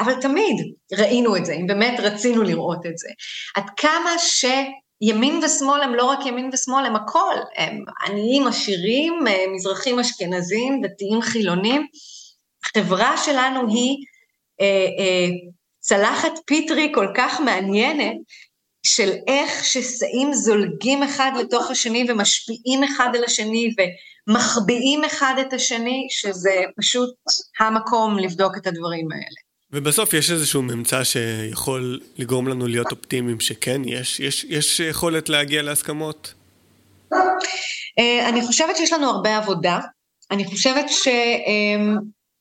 אבל 0.00 0.20
תמיד 0.20 0.56
ראינו 0.92 1.36
את 1.36 1.46
זה, 1.46 1.52
אם 1.52 1.66
באמת 1.66 2.00
רצינו 2.00 2.42
לראות 2.42 2.86
את 2.86 2.98
זה. 2.98 3.08
עד 3.56 3.70
כמה 3.76 4.10
שימין 4.18 5.40
ושמאל 5.44 5.82
הם 5.82 5.94
לא 5.94 6.04
רק 6.04 6.26
ימין 6.26 6.50
ושמאל, 6.52 6.86
הם 6.86 6.96
הכל, 6.96 7.34
הם 7.56 7.84
עניים, 8.06 8.46
עשירים, 8.46 9.26
אה, 9.28 9.44
מזרחים 9.54 9.98
אשכנזים, 9.98 10.80
דתיים 10.82 11.22
חילונים. 11.22 11.86
החברה 12.64 13.16
שלנו 13.16 13.68
היא 13.68 13.96
צלחת 15.80 16.32
פיטרי 16.46 16.92
כל 16.94 17.06
כך 17.14 17.40
מעניינת, 17.40 18.16
של 18.82 19.10
איך 19.26 19.64
שסעים 19.64 20.32
זולגים 20.32 21.02
אחד 21.02 21.32
לתוך 21.40 21.70
השני 21.70 22.06
ומשפיעים 22.08 22.84
אחד 22.84 23.08
על 23.14 23.24
השני 23.24 23.74
ומחביאים 24.28 25.04
אחד 25.04 25.34
את 25.40 25.52
השני, 25.52 26.06
שזה 26.10 26.62
פשוט 26.76 27.14
המקום 27.60 28.18
לבדוק 28.18 28.56
את 28.56 28.66
הדברים 28.66 29.12
האלה. 29.12 29.48
ובסוף 29.72 30.14
יש 30.14 30.30
איזשהו 30.30 30.62
ממצא 30.62 31.04
שיכול 31.04 32.00
לגרום 32.18 32.48
לנו 32.48 32.66
להיות 32.66 32.90
אופטימיים 32.90 33.40
שכן, 33.40 33.82
יש, 33.84 34.20
יש, 34.20 34.44
יש 34.44 34.80
יכולת 34.80 35.28
להגיע 35.28 35.62
להסכמות? 35.62 36.34
אה, 37.98 38.28
אני 38.28 38.42
חושבת 38.42 38.76
שיש 38.76 38.92
לנו 38.92 39.10
הרבה 39.10 39.36
עבודה. 39.36 39.78
אני 40.30 40.44
חושבת 40.44 40.86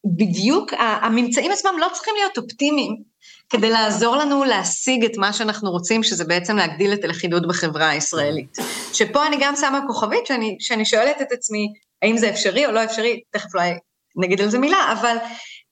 שבדיוק 0.07 0.73
הממצאים 0.79 1.51
עצמם 1.51 1.75
לא 1.79 1.87
צריכים 1.93 2.13
להיות 2.17 2.37
אופטימיים. 2.37 3.17
כדי 3.49 3.69
לעזור 3.69 4.15
לנו 4.15 4.43
להשיג 4.43 5.05
את 5.05 5.17
מה 5.17 5.33
שאנחנו 5.33 5.71
רוצים, 5.71 6.03
שזה 6.03 6.25
בעצם 6.25 6.55
להגדיל 6.55 6.93
את 6.93 7.03
הלכידות 7.03 7.47
בחברה 7.47 7.89
הישראלית. 7.89 8.57
שפה 8.93 9.27
אני 9.27 9.37
גם 9.39 9.55
שמה 9.55 9.79
כוכבית 9.87 10.25
שאני, 10.25 10.57
שאני 10.59 10.85
שואלת 10.85 11.21
את 11.21 11.31
עצמי, 11.31 11.67
האם 12.01 12.17
זה 12.17 12.29
אפשרי 12.29 12.65
או 12.65 12.71
לא 12.71 12.83
אפשרי, 12.83 13.21
תכף 13.31 13.55
אולי 13.55 13.71
נגיד 14.15 14.41
על 14.41 14.49
זה 14.49 14.59
מילה, 14.59 14.95
אבל 14.99 15.17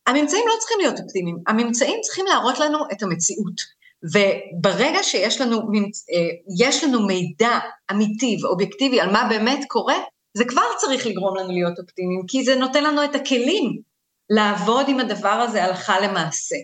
הממצאים 0.07 0.43
לא 0.47 0.53
צריכים 0.59 0.77
להיות 0.79 0.99
אופטימיים, 0.99 1.37
הממצאים 1.47 1.99
צריכים 2.01 2.25
להראות 2.25 2.59
לנו 2.59 2.77
את 2.91 3.03
המציאות. 3.03 3.75
וברגע 4.13 5.03
שיש 5.03 5.41
לנו, 5.41 5.57
אה, 5.57 5.63
יש 6.59 6.83
לנו 6.83 7.07
מידע 7.07 7.59
אמיתי 7.91 8.37
ואובייקטיבי 8.43 8.99
על 8.99 9.11
מה 9.11 9.27
באמת 9.29 9.59
קורה, 9.67 9.95
זה 10.37 10.45
כבר 10.45 10.61
צריך 10.77 11.07
לגרום 11.07 11.37
לנו 11.37 11.51
להיות 11.51 11.79
אופטימיים, 11.79 12.21
כי 12.27 12.43
זה 12.43 12.55
נותן 12.55 12.83
לנו 12.83 13.03
את 13.03 13.15
הכלים 13.15 13.81
לעבוד 14.29 14.85
עם 14.89 14.99
הדבר 14.99 15.29
הזה 15.29 15.63
הלכה 15.63 15.99
למעשה. 15.99 16.55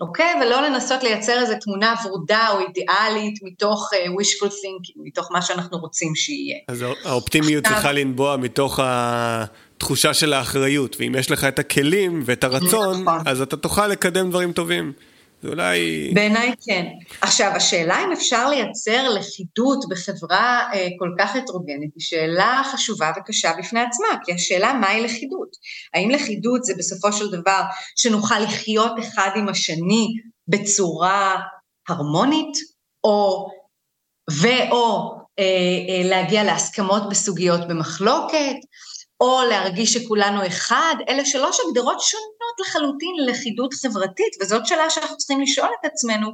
אוקיי? 0.00 0.34
ולא 0.42 0.62
לנסות 0.62 1.02
לייצר 1.02 1.40
איזו 1.40 1.54
תמונה 1.60 1.94
ורודה 2.04 2.48
או 2.52 2.60
אידיאלית 2.60 3.38
מתוך 3.42 3.90
uh, 3.92 3.96
wishful 3.96 4.48
thinking, 4.48 5.02
מתוך 5.04 5.32
מה 5.32 5.42
שאנחנו 5.42 5.78
רוצים 5.78 6.14
שיהיה. 6.14 6.56
אז 6.68 6.84
האופטימיות 7.04 7.64
צריכה 7.64 7.92
לנבוע 7.92 8.36
מתוך 8.36 8.80
התחושה 8.82 10.14
של 10.14 10.32
האחריות, 10.32 10.96
ואם 11.00 11.14
יש 11.18 11.30
לך 11.30 11.44
את 11.44 11.58
הכלים 11.58 12.22
ואת 12.24 12.44
הרצון, 12.44 13.02
נכון. 13.02 13.22
אז 13.26 13.40
אתה 13.40 13.56
תוכל 13.56 13.86
לקדם 13.86 14.30
דברים 14.30 14.52
טובים. 14.52 14.92
זה 15.42 15.48
אולי... 15.48 16.10
בעיניי 16.14 16.52
כן. 16.66 16.86
עכשיו, 17.20 17.52
השאלה 17.54 18.04
אם 18.04 18.12
אפשר 18.12 18.48
לייצר 18.48 19.08
לכידות 19.08 19.84
בחברה 19.88 20.68
אה, 20.72 20.88
כל 20.98 21.14
כך 21.18 21.36
הטרוגנית, 21.36 21.90
היא 21.94 22.02
שאלה 22.02 22.62
חשובה 22.72 23.12
וקשה 23.16 23.52
בפני 23.58 23.80
עצמה, 23.80 24.08
כי 24.24 24.32
השאלה 24.32 24.72
מהי 24.72 25.00
לכידות. 25.00 25.48
האם 25.94 26.10
לכידות 26.10 26.64
זה 26.64 26.74
בסופו 26.78 27.12
של 27.12 27.30
דבר 27.30 27.60
שנוכל 27.96 28.38
לחיות 28.38 28.92
אחד 28.98 29.30
עם 29.36 29.48
השני 29.48 30.06
בצורה 30.48 31.36
הרמונית, 31.88 32.58
או, 33.04 33.48
ואו 34.30 35.20
אה, 35.38 35.44
אה, 35.88 36.08
להגיע 36.08 36.44
להסכמות 36.44 37.02
בסוגיות 37.10 37.68
במחלוקת, 37.68 38.56
או 39.20 39.40
להרגיש 39.48 39.92
שכולנו 39.92 40.46
אחד, 40.46 40.94
אלה 41.08 41.24
שלוש 41.24 41.58
הגדרות 41.66 42.00
שונות 42.00 42.60
לחלוטין 42.60 43.14
ללכידות 43.18 43.74
חברתית, 43.74 44.36
וזאת 44.40 44.66
שאלה 44.66 44.90
שאנחנו 44.90 45.16
צריכים 45.16 45.40
לשאול 45.40 45.68
את 45.80 45.84
עצמנו, 45.92 46.30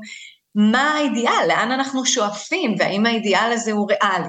מה 0.55 0.95
האידיאל, 0.95 1.49
לאן 1.49 1.71
אנחנו 1.71 2.07
שואפים, 2.07 2.75
והאם 2.79 3.07
האידיאל 3.07 3.53
הזה 3.53 3.73
הוא 3.73 3.89
ריאלי. 3.91 4.29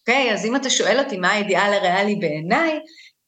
אוקיי? 0.00 0.30
Okay, 0.30 0.34
אז 0.34 0.44
אם 0.44 0.56
אתה 0.56 0.70
שואל 0.70 0.98
אותי 0.98 1.16
מה 1.16 1.28
האידיאל 1.28 1.72
הריאלי 1.72 2.16
בעיניי, 2.16 2.78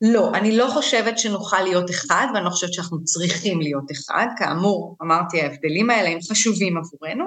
לא, 0.01 0.30
אני 0.34 0.57
לא 0.57 0.66
חושבת 0.66 1.18
שנוכל 1.18 1.62
להיות 1.62 1.91
אחד, 1.91 2.26
ואני 2.34 2.45
לא 2.45 2.51
חושבת 2.51 2.72
שאנחנו 2.72 3.05
צריכים 3.05 3.61
להיות 3.61 3.84
אחד. 3.93 4.26
כאמור, 4.38 4.97
אמרתי, 5.03 5.41
ההבדלים 5.41 5.91
האלה 5.91 6.09
הם 6.09 6.18
חשובים 6.30 6.76
עבורנו. 6.76 7.24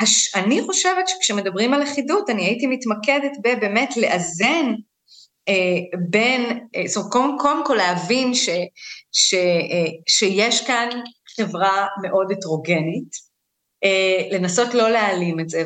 הש... 0.00 0.34
אני 0.34 0.62
חושבת 0.62 1.08
שכשמדברים 1.08 1.74
על 1.74 1.82
לכידות, 1.82 2.30
אני 2.30 2.44
הייתי 2.44 2.66
מתמקדת 2.66 3.32
בבאמת 3.44 3.96
לאזן 3.96 4.74
בין, 6.08 6.68
אה, 6.76 6.82
זאת 6.86 6.96
אומרת, 6.96 7.12
קודם, 7.12 7.36
קודם 7.38 7.66
כל 7.66 7.74
להבין 7.74 8.34
ש, 8.34 8.48
ש, 9.12 9.34
אה, 9.34 9.90
שיש 10.08 10.66
כאן 10.66 10.88
חברה 11.36 11.86
מאוד 12.02 12.32
הטרוגנית, 12.32 13.30
לנסות 14.30 14.74
לא 14.74 14.90
להעלים 14.90 15.40
את 15.40 15.48
זה, 15.48 15.62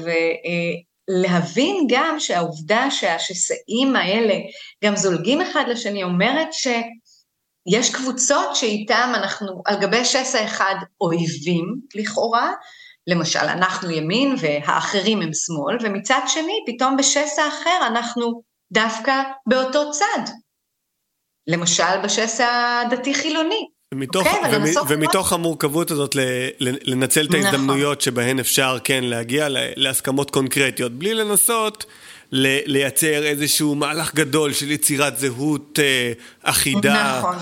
ולהבין 1.10 1.86
גם 1.88 2.16
שהעובדה 2.20 2.90
שהשסעים 2.90 3.96
האלה 3.96 4.34
גם 4.84 4.96
זולגים 4.96 5.40
אחד 5.40 5.64
לשני, 5.68 6.02
אומרת 6.02 6.48
שיש 6.52 7.94
קבוצות 7.94 8.56
שאיתם 8.56 9.12
אנחנו 9.14 9.62
על 9.66 9.80
גבי 9.80 10.04
שסע 10.04 10.44
אחד 10.44 10.74
אויבים 11.00 11.74
לכאורה, 11.94 12.52
למשל, 13.06 13.38
אנחנו 13.38 13.90
ימין 13.90 14.34
והאחרים 14.40 15.22
הם 15.22 15.30
שמאל, 15.32 15.76
ומצד 15.82 16.20
שני, 16.26 16.64
פתאום 16.66 16.96
בשסע 16.96 17.48
אחר 17.48 17.86
אנחנו 17.86 18.42
דווקא 18.72 19.22
באותו 19.46 19.90
צד. 19.90 20.32
למשל 21.46 22.00
בשסע 22.04 22.80
הדתי-חילוני. 22.86 23.68
ומתוך, 23.94 24.26
okay, 24.26 24.36
אוקיי? 24.36 24.56
ומ, 24.56 24.64
ומתוך 24.88 25.32
המורכבות 25.32 25.90
הזאת 25.90 26.16
לנצל 26.60 27.24
את 27.24 27.30
נכון. 27.30 27.44
ההזדמנויות 27.44 27.98
נכון. 27.98 28.00
שבהן 28.00 28.38
אפשר 28.38 28.78
כן 28.84 29.04
להגיע 29.04 29.46
להסכמות 29.50 30.30
קונקרטיות, 30.30 30.92
בלי 30.92 31.14
לנסות 31.14 31.86
לייצר 32.32 33.22
איזשהו 33.24 33.74
מהלך 33.74 34.14
גדול 34.14 34.52
של 34.52 34.70
יצירת 34.70 35.18
זהות 35.18 35.78
אה, 35.82 36.12
אחידה. 36.42 37.18
נכון. 37.18 37.36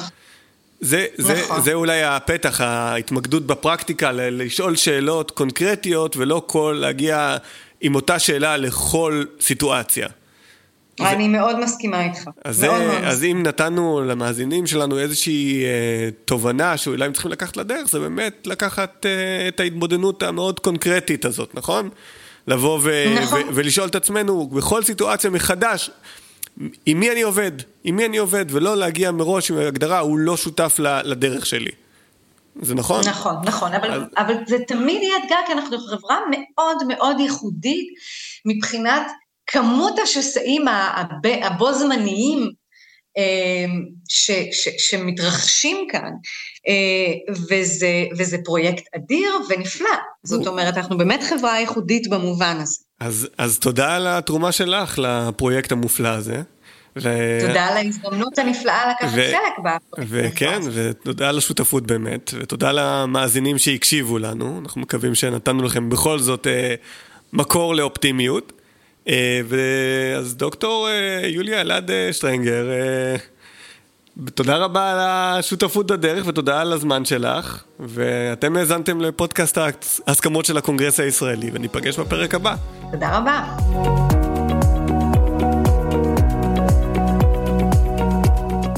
זה, 0.81 1.07
זה, 1.17 1.43
נכון. 1.43 1.63
זה 1.63 1.73
אולי 1.73 2.03
הפתח, 2.03 2.61
ההתמקדות 2.61 3.47
בפרקטיקה, 3.47 4.13
לשאול 4.13 4.77
שאלות 4.77 5.31
קונקרטיות 5.31 6.17
ולא 6.17 6.43
כל 6.47 6.79
להגיע 6.81 7.37
עם 7.81 7.95
אותה 7.95 8.19
שאלה 8.19 8.57
לכל 8.57 9.25
סיטואציה. 9.41 10.09
אני 11.01 11.29
מאוד 11.29 11.61
מסכימה 11.61 12.05
איתך. 12.05 12.31
אז, 12.45 12.65
מאוד 12.65 12.83
מאוד 12.83 13.05
אז 13.05 13.25
אם 13.25 13.43
נתנו 13.43 14.01
למאזינים 14.01 14.67
שלנו 14.67 14.99
איזושהי 14.99 15.65
אה, 15.65 16.09
תובנה 16.25 16.77
שאולי 16.77 17.05
הם 17.05 17.13
צריכים 17.13 17.31
לקחת 17.31 17.57
לדרך, 17.57 17.89
זה 17.89 17.99
באמת 17.99 18.47
לקחת 18.47 19.07
אה, 19.07 19.49
את 19.49 19.61
ההתבודדות 19.61 20.23
המאוד 20.23 20.61
קונקרטית 20.61 21.25
הזאת, 21.25 21.55
נכון? 21.55 21.89
לבוא 22.47 22.81
ו- 22.83 23.15
נכון. 23.23 23.41
ו- 23.41 23.55
ולשאול 23.55 23.89
את 23.89 23.95
עצמנו 23.95 24.47
בכל 24.47 24.83
סיטואציה 24.83 25.31
מחדש, 25.31 25.91
עם 26.87 27.01
מי 27.01 27.11
אני 27.11 27.23
עובד? 27.23 27.53
עם 27.85 27.97
מי 27.97 28.07
אני 28.07 28.17
עובד? 28.17 28.45
ולא 28.49 28.77
להגיע 28.77 29.11
מראש 29.11 29.51
עם 29.51 29.59
הגדרה, 29.59 29.99
הוא 29.99 30.19
לא 30.19 30.37
שותף 30.37 30.77
לדרך 31.05 31.47
שלי. 31.47 31.71
זה 32.63 32.75
נכון? 32.75 33.01
נכון, 33.09 33.35
נכון, 33.45 33.75
אבל, 33.75 33.93
אז... 33.93 34.03
אבל 34.17 34.35
זה 34.47 34.57
תמיד 34.69 35.03
יהיה 35.03 35.17
אתגר, 35.25 35.37
כי 35.47 35.53
אנחנו 35.53 35.79
חברה 35.79 36.19
מאוד 36.31 36.77
מאוד 36.89 37.21
ייחודית 37.21 37.89
מבחינת 38.45 39.03
כמות 39.53 39.99
השסעים 39.99 40.65
הבו 41.43 41.73
זמניים 41.73 42.51
אמ, 43.17 43.85
ש, 44.09 44.31
ש, 44.31 44.69
שמתרחשים 44.79 45.87
כאן, 45.91 46.11
אה, 46.69 47.35
וזה, 47.51 48.05
וזה 48.19 48.37
פרויקט 48.45 48.85
אדיר 48.97 49.33
ונפלא. 49.49 49.89
זאת 50.23 50.47
אומרת, 50.47 50.77
אנחנו 50.77 50.99
באמת 50.99 51.23
חברה 51.23 51.61
ייחודית 51.61 52.09
במובן 52.09 52.57
הזה. 52.61 52.77
אז, 53.01 53.29
אז 53.39 53.59
תודה 53.59 53.97
על 53.97 54.07
התרומה 54.07 54.53
שלך 54.53 54.99
לפרויקט 54.99 55.73
המופלא 55.73 56.09
הזה. 56.09 56.43
ו... 56.97 57.39
תודה 57.47 57.67
על 57.67 57.77
ההזדמנות 57.77 58.39
הנפלאה 58.39 58.91
לקחת 58.91 59.13
ו... 59.17 59.31
חלק 59.31 59.59
בפרויקט. 59.59 60.09
וכן, 60.11 60.61
ותודה 60.73 61.29
על 61.29 61.39
השותפות 61.39 61.87
באמת, 61.87 62.31
ותודה 62.35 62.73
למאזינים 62.73 63.59
שהקשיבו 63.59 64.19
לנו, 64.19 64.59
אנחנו 64.63 64.81
מקווים 64.81 65.15
שנתנו 65.15 65.63
לכם 65.63 65.91
בכל 65.91 66.19
זאת 66.19 66.47
אה, 66.47 66.75
מקור 67.33 67.75
לאופטימיות. 67.75 68.53
אה, 69.09 69.41
אז 70.19 70.37
דוקטור 70.37 70.89
אה, 70.89 71.27
יוליה 71.27 71.61
אלעד 71.61 71.91
אה, 71.91 72.13
שטרנגר, 72.13 72.67
תודה 74.35 74.57
רבה 74.57 74.93
על 74.93 74.99
השותפות 75.01 75.91
בדרך 75.91 76.27
ותודה 76.27 76.61
על 76.61 76.73
הזמן 76.73 77.05
שלך, 77.05 77.65
ואתם 77.81 78.57
האזנתם 78.57 79.01
לפודקאסט 79.01 79.59
ההסכמות 80.07 80.45
של 80.45 80.57
הקונגרס 80.57 81.01
הישראלי, 81.01 81.51
וניפגש 81.53 81.99
בפרק 81.99 82.35
הבא. 82.35 82.55
תודה 82.93 83.19
רבה. 83.19 83.45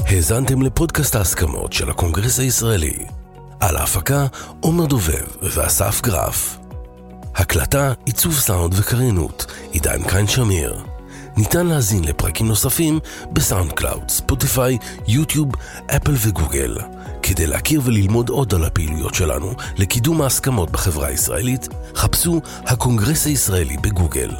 האזנתם 0.07 0.61
לפודקאסט 0.61 1.15
ההסכמות 1.15 1.73
של 1.73 1.89
הקונגרס 1.89 2.39
הישראלי. 2.39 3.05
על 3.59 3.77
ההפקה 3.77 4.25
עומר 4.59 4.85
דובב 4.85 5.25
ואסף 5.41 6.01
גרף. 6.01 6.64
הקלטה, 7.35 7.93
עיצוב 8.05 8.33
סאונד 8.33 8.73
וקריינות, 8.77 9.45
עידן 9.71 10.03
קין 10.09 10.27
שמיר. 10.27 10.83
ניתן 11.37 11.67
להאזין 11.67 12.03
לפרקים 12.03 12.47
נוספים 12.47 12.99
בסאונד 13.33 13.71
קלאוד, 13.71 14.09
ספוטיפיי, 14.09 14.77
יוטיוב, 15.07 15.51
אפל 15.95 16.13
וגוגל. 16.17 16.77
כדי 17.23 17.47
להכיר 17.47 17.81
וללמוד 17.83 18.29
עוד 18.29 18.53
על 18.53 18.63
הפעילויות 18.65 19.15
שלנו 19.15 19.53
לקידום 19.77 20.21
ההסכמות 20.21 20.71
בחברה 20.71 21.07
הישראלית, 21.07 21.67
חפשו 21.95 22.41
הקונגרס 22.65 23.25
הישראלי 23.25 23.77
בגוגל. 23.77 24.31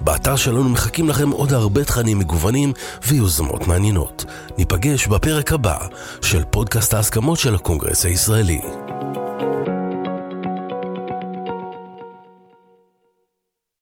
באתר 0.00 0.36
שלנו 0.36 0.68
מחכים 0.68 1.08
לכם 1.08 1.30
עוד 1.30 1.52
הרבה 1.52 1.84
תכנים 1.84 2.18
מגוונים 2.18 2.72
ויוזמות 3.06 3.66
מעניינות. 3.68 4.24
ניפגש 4.58 5.06
בפרק 5.06 5.52
הבא 5.52 5.78
של 6.22 6.44
פודקאסט 6.50 6.94
ההסכמות 6.94 7.38
של 7.38 7.54
הקונגרס 7.54 8.04
הישראלי. 8.04 8.60